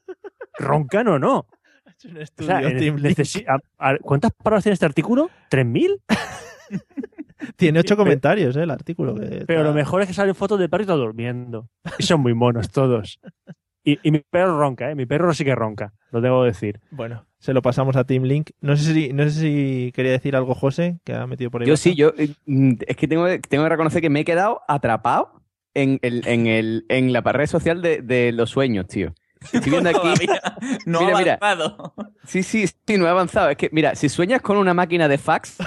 [0.58, 1.46] roncan o no.
[1.86, 3.18] Es un O estudio, sea, Tim Link.
[3.18, 5.28] necesi- a- a- ¿cuántas palabras tiene este artículo?
[5.50, 6.00] ¿3.000?
[7.57, 8.62] Tiene ocho comentarios, ¿eh?
[8.62, 9.14] El artículo.
[9.14, 11.68] que Pero lo mejor es que salen fotos del perrito durmiendo.
[11.99, 13.18] Y son muy monos todos.
[13.85, 14.95] Y, y mi perro ronca, ¿eh?
[14.95, 16.81] Mi perro sí que ronca, lo debo decir.
[16.93, 18.51] Bueno, se lo pasamos a Team Link.
[18.61, 21.66] No sé si, no sé si quería decir algo José, que ha metido por ahí.
[21.66, 21.83] Yo baja.
[21.83, 25.43] sí, yo eh, mm, es que tengo, tengo que reconocer que me he quedado atrapado
[25.75, 29.14] en, el, en, el, en la red social de, de los sueños, tío.
[29.53, 29.99] Estoy viendo aquí.
[30.27, 30.43] Todavía
[30.87, 31.39] no Mira, ha mira.
[31.41, 31.95] avanzado.
[32.25, 33.51] Sí, sí, sí, no he avanzado.
[33.51, 35.59] Es que, mira, si sueñas con una máquina de fax,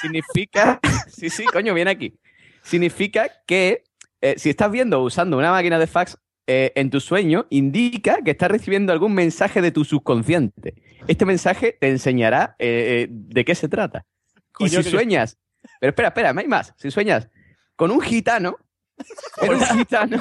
[0.00, 0.80] significa.
[1.10, 2.14] Sí, sí, coño, viene aquí.
[2.62, 3.82] Significa que
[4.22, 8.30] eh, si estás viendo usando una máquina de fax eh, en tu sueño, indica que
[8.30, 10.74] estás recibiendo algún mensaje de tu subconsciente.
[11.08, 14.06] Este mensaje te enseñará eh, de qué se trata.
[14.58, 15.36] Y si que- sueñas.
[15.78, 16.72] Pero espera, espera, hay más.
[16.76, 17.28] Si sueñas
[17.76, 18.56] con un gitano.
[19.40, 20.20] Pero un gitano.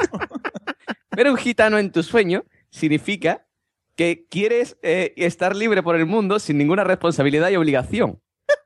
[1.11, 3.45] Pero un gitano en tu sueño significa
[3.95, 8.19] que quieres eh, estar libre por el mundo sin ninguna responsabilidad y obligación.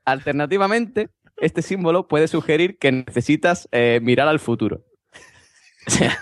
[0.04, 4.82] Alternativamente, este símbolo puede sugerir que necesitas eh, mirar al futuro.
[5.86, 6.18] O sea,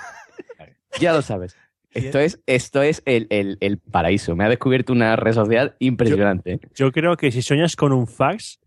[1.00, 1.56] ya lo sabes.
[1.90, 4.34] Esto es, esto es el, el- el paraíso.
[4.34, 6.52] Me ha descubierto una red social impresionante.
[6.54, 6.60] ¿eh?
[6.74, 8.60] Yo creo que si sueñas con un fax,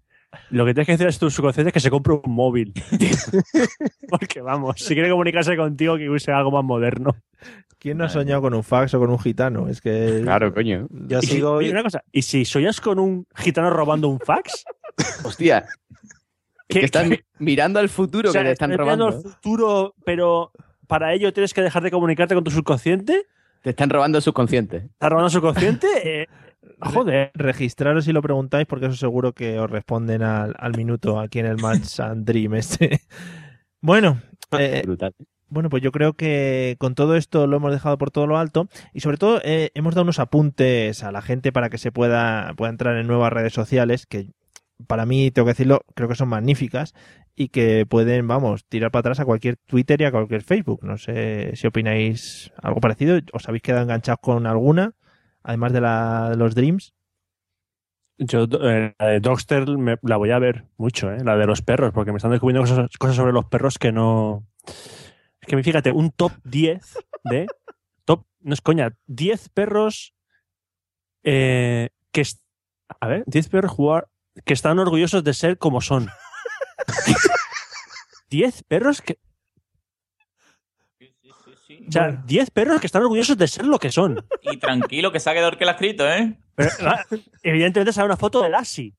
[0.51, 2.71] lo que tienes que hacer es tu subconsciente es que se compre un móvil.
[4.09, 7.15] Porque vamos, si quiere comunicarse contigo, que use algo más moderno.
[7.79, 9.67] ¿Quién no ha soñado con un fax o con un gitano?
[9.69, 10.19] Es que.
[10.23, 10.87] Claro, coño.
[10.89, 11.51] Yo Y si- sigo.
[11.53, 14.65] oye, una cosa, ¿y si sueñas con un gitano robando un fax?
[15.23, 15.65] Hostia.
[16.67, 17.25] ¿Qué- que están qué?
[17.39, 19.27] mirando al futuro O sea, que te están estás mirando robando.
[19.29, 20.51] al futuro, pero
[20.87, 23.25] para ello tienes que dejar de comunicarte con tu subconsciente.
[23.61, 24.77] Te están robando el subconsciente.
[24.77, 25.87] ¿Estás robando el subconsciente?
[26.77, 27.31] Eh, joder.
[27.35, 31.45] Registraros si lo preguntáis, porque eso seguro que os responden al, al minuto aquí en
[31.45, 33.01] el Match and Dream este.
[33.81, 34.19] Bueno,
[34.59, 35.13] eh, Brutal.
[35.47, 38.67] Bueno, pues yo creo que con todo esto lo hemos dejado por todo lo alto
[38.93, 42.51] y sobre todo eh, hemos dado unos apuntes a la gente para que se pueda,
[42.57, 44.31] pueda entrar en nuevas redes sociales que
[44.87, 46.93] para mí, tengo que decirlo, creo que son magníficas
[47.35, 50.83] y que pueden, vamos, tirar para atrás a cualquier Twitter y a cualquier Facebook.
[50.83, 53.19] No sé si opináis algo parecido.
[53.33, 54.93] ¿Os habéis quedado enganchados con alguna?
[55.43, 56.93] Además de, la, de los Dreams.
[58.17, 61.17] Yo, eh, la de Dogster me- la voy a ver mucho, ¿eh?
[61.23, 64.47] la de los perros, porque me están descubriendo cosas, sobre los perros que no.
[64.65, 67.45] Es que fíjate, un top 10 de.
[68.05, 70.15] Top, no es coña, 10 perros
[71.23, 72.23] eh, que.
[73.01, 74.07] A ver, 10 perros jugar,
[74.43, 76.09] que están orgullosos de ser como son.
[78.29, 79.19] 10 perros que.
[81.87, 84.25] O sea, 10 perros que están orgullosos de ser lo que son.
[84.41, 86.37] Y tranquilo, que se ha quedado el que lo ha escrito, ¿eh?
[86.55, 87.03] Pero, ah,
[87.43, 88.95] evidentemente sale una foto de Lassie.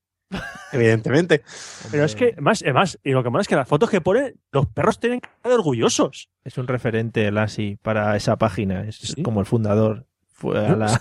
[0.72, 1.43] Evidentemente.
[1.91, 4.34] Pero es que, más, además, y lo que más es que las fotos que pone,
[4.53, 6.30] los perros tienen que estar orgullosos.
[6.45, 8.82] Es un referente, Lassie, para esa página.
[8.82, 10.07] Es como el fundador.
[10.28, 11.01] Fue a la,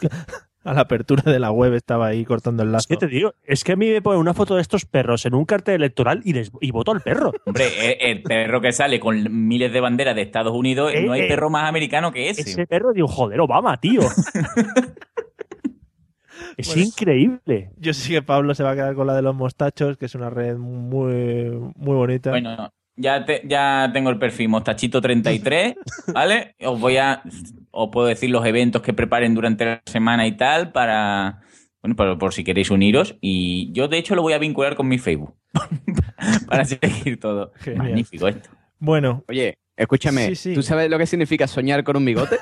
[0.65, 2.87] a la apertura de la web, estaba ahí cortando el lazo.
[2.89, 3.33] ¿Qué te digo?
[3.43, 6.21] Es que a mí me ponen una foto de estos perros en un cartel electoral
[6.25, 7.31] y, les, y voto al perro.
[7.45, 7.67] Hombre,
[8.01, 11.21] el, el perro que sale con miles de banderas de Estados Unidos, Eh, no hay
[11.21, 12.41] eh, perro más americano que ese.
[12.41, 14.01] Ese perro, digo, joder, Obama, tío.
[16.57, 17.71] es Bueno, increíble.
[17.77, 20.15] Yo sí que Pablo se va a quedar con la de los mostachos, que es
[20.15, 22.31] una red muy, muy bonita.
[22.31, 25.75] Bueno, ya, te- ya tengo el perfil Mostachito33,
[26.13, 26.55] ¿vale?
[26.63, 27.21] Os voy a.
[27.71, 31.41] Os puedo decir los eventos que preparen durante la semana y tal para.
[31.81, 33.15] Bueno, por, por si queréis uniros.
[33.21, 35.35] Y yo, de hecho, lo voy a vincular con mi Facebook.
[36.47, 37.51] para seguir todo.
[37.59, 37.83] Genial.
[37.83, 38.49] Magnífico esto.
[38.79, 40.53] Bueno, Oye, escúchame, Sí, sí.
[40.53, 42.37] ¿tú sabes lo que significa soñar con un bigote?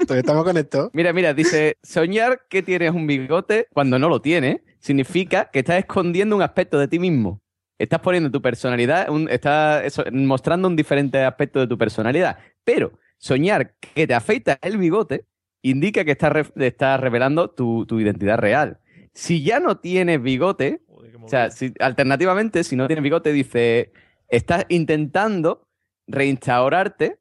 [0.00, 0.90] Todavía estamos con esto.
[0.92, 5.78] Mira, mira, dice, soñar que tienes un bigote cuando no lo tienes significa que estás
[5.78, 7.40] escondiendo un aspecto de ti mismo.
[7.78, 12.38] Estás poniendo tu personalidad, un- estás eso, mostrando un diferente aspecto de tu personalidad.
[12.64, 15.26] Pero soñar que te afeitas el bigote
[15.62, 18.78] indica que estás, re- estás revelando tu, tu identidad real.
[19.14, 23.92] Si ya no tienes bigote, o sea, si- alternativamente, si no tienes bigote, dice,
[24.28, 25.66] estás intentando
[26.06, 27.18] reinstaurarte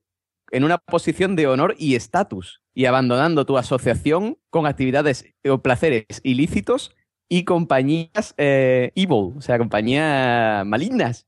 [0.52, 6.06] en una posición de honor y estatus y abandonando tu asociación con actividades o placeres
[6.24, 6.96] ilícitos
[7.30, 11.28] y compañías eh, evil, o sea, compañías malignas.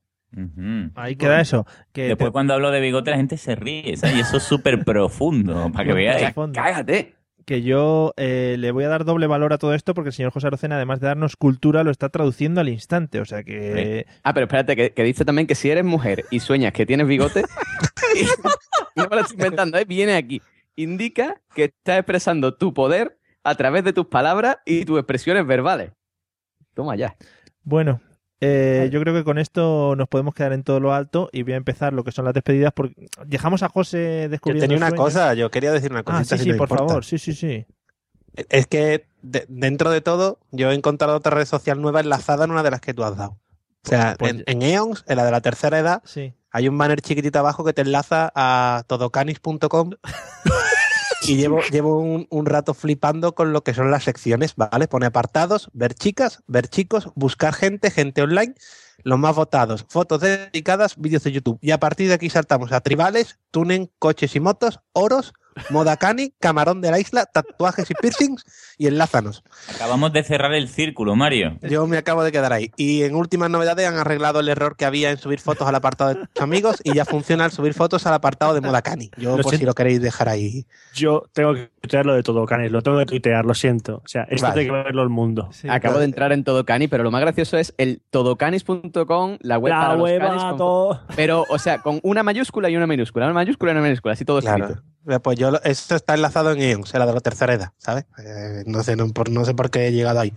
[0.94, 1.66] ahí queda eso.
[1.92, 4.16] Que Después, te- cuando hablo de bigote, la gente se ríe, ¿sabes?
[4.16, 6.54] Y eso es súper profundo, para que fondo.
[6.60, 7.14] Cágate.
[7.44, 10.32] que yo eh, le voy a dar doble valor a todo esto porque el señor
[10.32, 13.20] José Arocena, además de darnos cultura, lo está traduciendo al instante.
[13.20, 14.06] O sea que.
[14.22, 17.06] Ah, pero espérate, que, que dice también que si eres mujer y sueñas que tienes
[17.06, 17.42] bigote,
[18.96, 19.84] no me lo estoy inventando, ¿eh?
[19.84, 20.40] viene aquí.
[20.76, 25.92] Indica que estás expresando tu poder a través de tus palabras y tus expresiones verbales.
[26.74, 27.16] Toma ya.
[27.62, 28.00] Bueno,
[28.40, 31.52] eh, yo creo que con esto nos podemos quedar en todo lo alto y voy
[31.54, 32.94] a empezar lo que son las despedidas porque
[33.26, 35.04] dejamos a José Yo descubriendo tenía una sueños.
[35.04, 36.36] cosa, yo quería decir una Ah, cosita.
[36.36, 36.88] sí, si sí, no por importa.
[36.88, 37.66] favor, sí, sí, sí.
[38.48, 42.52] Es que de- dentro de todo, yo he encontrado otra red social nueva enlazada en
[42.52, 43.32] una de las que tú has dado.
[43.84, 46.32] O sea, Pues- en, en Eons, en la de la tercera edad, Sí.
[46.52, 49.90] hay un banner chiquitito abajo que te enlaza a todocanis.com
[51.22, 54.88] y llevo, llevo un, un rato flipando con lo que son las secciones, ¿vale?
[54.88, 58.54] Pone apartados, ver chicas, ver chicos, buscar gente, gente online,
[59.02, 61.58] los más votados, fotos dedicadas, vídeos de YouTube.
[61.60, 65.32] Y a partir de aquí saltamos a tribales, tunen, coches y motos, oros,
[65.70, 68.44] moda cani, camarón de la isla, tatuajes y piercings
[68.78, 69.42] y enlázanos.
[69.74, 71.58] Acabamos de cerrar el círculo, Mario.
[71.62, 72.70] Yo me acabo de quedar ahí.
[72.76, 76.14] Y en últimas novedades han arreglado el error que había en subir fotos al apartado
[76.14, 79.10] de tus amigos y ya funciona el subir fotos al apartado de moda cani.
[79.16, 79.66] Yo, Lo por si siento.
[79.66, 80.66] lo queréis dejar ahí.
[80.94, 82.70] Yo tengo que tuitear lo de todo, Canis.
[82.72, 83.96] Lo tengo que tuitear, lo siento.
[84.04, 84.62] O sea, esto Vale.
[84.62, 85.50] tiene que verlo el mundo.
[85.68, 89.80] Acabo de entrar en Todocani, pero lo más gracioso es el todocanis.com, la web La
[89.80, 91.00] para los web canis a con- todo.
[91.16, 94.24] Pero, o sea, con una mayúscula y una minúscula, una mayúscula y una minúscula, así
[94.24, 94.64] todo Claro.
[94.64, 94.82] escrito.
[95.08, 98.04] Eh, Pues yo, lo- esto está enlazado en ION, será de la tercera edad, ¿sabes?
[98.18, 100.34] Eh, no, sé, no, por, no sé por qué he llegado ahí.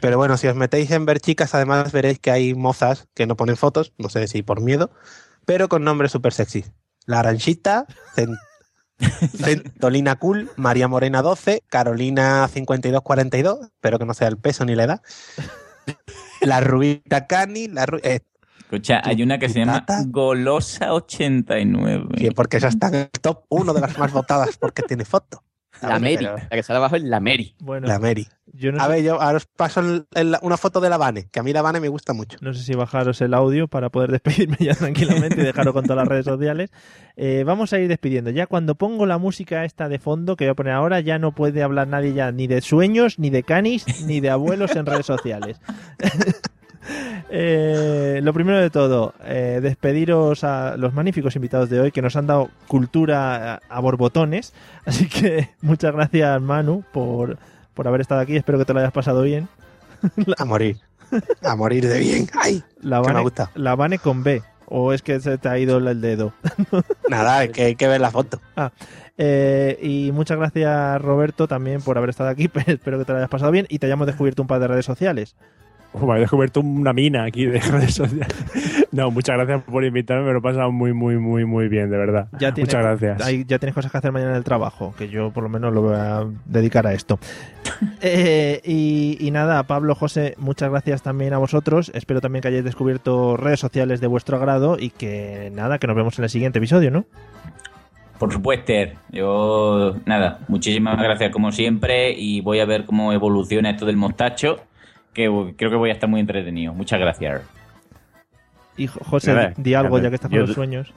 [0.00, 3.36] Pero bueno, si os metéis en ver chicas, además veréis que hay mozas que no
[3.36, 4.90] ponen fotos, no sé si por miedo,
[5.46, 6.64] pero con nombres súper sexy.
[7.06, 7.86] La Aranchita,
[9.36, 14.84] Centolina Cool, María Morena 12, Carolina 5242, espero que no sea el peso ni la
[14.84, 15.02] edad.
[16.40, 18.20] La Rubita Cani, la eh,
[18.70, 20.04] Escucha, hay una que se llama tata?
[20.08, 22.06] Golosa 89.
[22.18, 25.42] sí, porque esa está en el top uno de las más votadas porque tiene foto.
[25.80, 27.54] La Mary, Pero- la que sale abajo es la Mary.
[27.60, 28.26] Bueno, La Mary.
[28.52, 30.96] yo no A sé, ver, yo ahora os paso el- el- una foto de la
[30.96, 32.36] Vane, que a mí la Vane me gusta mucho.
[32.40, 35.98] no sé si bajaros el audio para poder despedirme ya tranquilamente y dejaros con todas
[35.98, 36.70] las redes sociales.
[37.16, 38.30] Eh, vamos a ir despidiendo.
[38.30, 41.30] Ya cuando pongo la música esta de fondo que voy a poner ahora, ya no
[41.32, 45.06] puede hablar nadie ya ni de sueños, ni de canis, ni de abuelos en redes
[45.06, 45.60] sociales.
[47.30, 52.16] Eh, lo primero de todo, eh, despediros a los magníficos invitados de hoy que nos
[52.16, 54.54] han dado cultura a, a borbotones.
[54.86, 57.38] Así que muchas gracias, Manu, por,
[57.74, 58.36] por haber estado aquí.
[58.36, 59.48] Espero que te lo hayas pasado bien.
[60.38, 60.78] A morir.
[61.42, 62.26] A morir de bien.
[62.40, 62.62] ¡Ay!
[62.80, 63.50] La Que me gusta.
[63.54, 64.42] la Vane con B.
[64.66, 66.34] ¿O es que se te ha ido el dedo?
[67.08, 68.38] Nada, es que hay que ver la foto.
[68.54, 68.70] Ah,
[69.16, 72.50] eh, y muchas gracias, Roberto, también por haber estado aquí.
[72.66, 74.84] Espero que te lo hayas pasado bien y te hayamos descubierto un par de redes
[74.84, 75.36] sociales.
[75.92, 78.28] Uf, me he descubierto una mina aquí de redes sociales.
[78.92, 81.96] No, muchas gracias por invitarme, me lo he pasado muy, muy, muy, muy bien, de
[81.96, 82.28] verdad.
[82.38, 83.26] Ya tienes, muchas gracias.
[83.26, 85.72] hay- ya tienes cosas que hacer mañana en el trabajo, que yo por lo menos
[85.72, 87.18] lo voy a dedicar a esto.
[88.00, 91.92] Eh, y, y nada, Pablo, José, muchas gracias también a vosotros.
[91.94, 95.94] Espero también que hayáis descubierto redes sociales de vuestro agrado y que nada, que nos
[95.94, 97.04] vemos en el siguiente episodio, ¿no?
[98.18, 98.72] Por supuesto,
[99.12, 104.58] yo nada, muchísimas gracias como siempre y voy a ver cómo evoluciona esto del mostacho,
[105.18, 106.72] que creo que voy a estar muy entretenido.
[106.72, 107.42] Muchas gracias.
[108.76, 110.94] Y Jo- José, di algo ya que estás con yo- los sueños.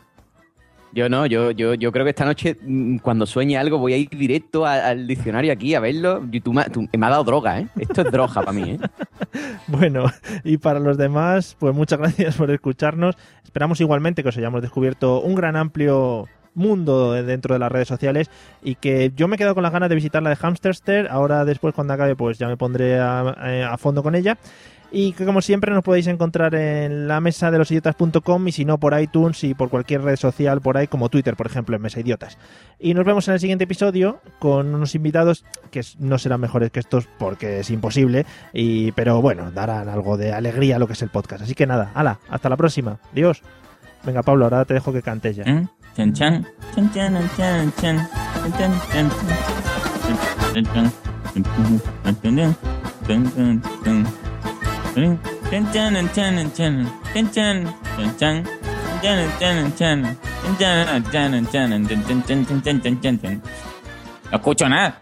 [0.93, 3.97] Yo no, yo, yo, yo creo que esta noche, mm, cuando sueñe algo, voy a
[3.97, 6.21] ir directo a- al diccionario aquí a verlo.
[6.31, 7.67] Y tú me, tú- me ha dado droga, ¿eh?
[7.79, 8.79] Esto es droga para mí, ¿eh?
[9.67, 10.05] Bueno,
[10.43, 13.15] y para los demás, pues muchas gracias por escucharnos.
[13.43, 18.29] Esperamos igualmente que os hayamos descubierto un gran amplio mundo dentro de las redes sociales
[18.61, 21.07] y que yo me he quedado con las ganas de visitar la de Hamsterster.
[21.09, 24.37] Ahora después cuando acabe pues ya me pondré a, eh, fondo con ella.
[24.93, 28.65] Y que como siempre nos podéis encontrar en la mesa de los idiotas.com y si
[28.65, 31.81] no por iTunes y por cualquier red social por ahí como Twitter, por ejemplo, en
[31.81, 32.37] Mesa Idiotas.
[32.77, 36.81] Y nos vemos en el siguiente episodio con unos invitados que no serán mejores que
[36.81, 41.01] estos porque es imposible, y, pero bueno, darán algo de alegría a lo que es
[41.01, 41.43] el podcast.
[41.43, 42.99] Así que nada, ala, hasta la próxima.
[43.13, 43.41] Adiós.
[44.03, 45.43] Venga, Pablo, ahora te dejo que cantes ya.
[45.43, 45.67] ¿Eh?
[45.95, 46.43] Chan chan.
[46.75, 47.97] Chan chan chan chan.
[48.33, 49.35] Chan chan chan chan.
[50.53, 50.91] Chan chan.
[64.31, 65.01] No escucho nada.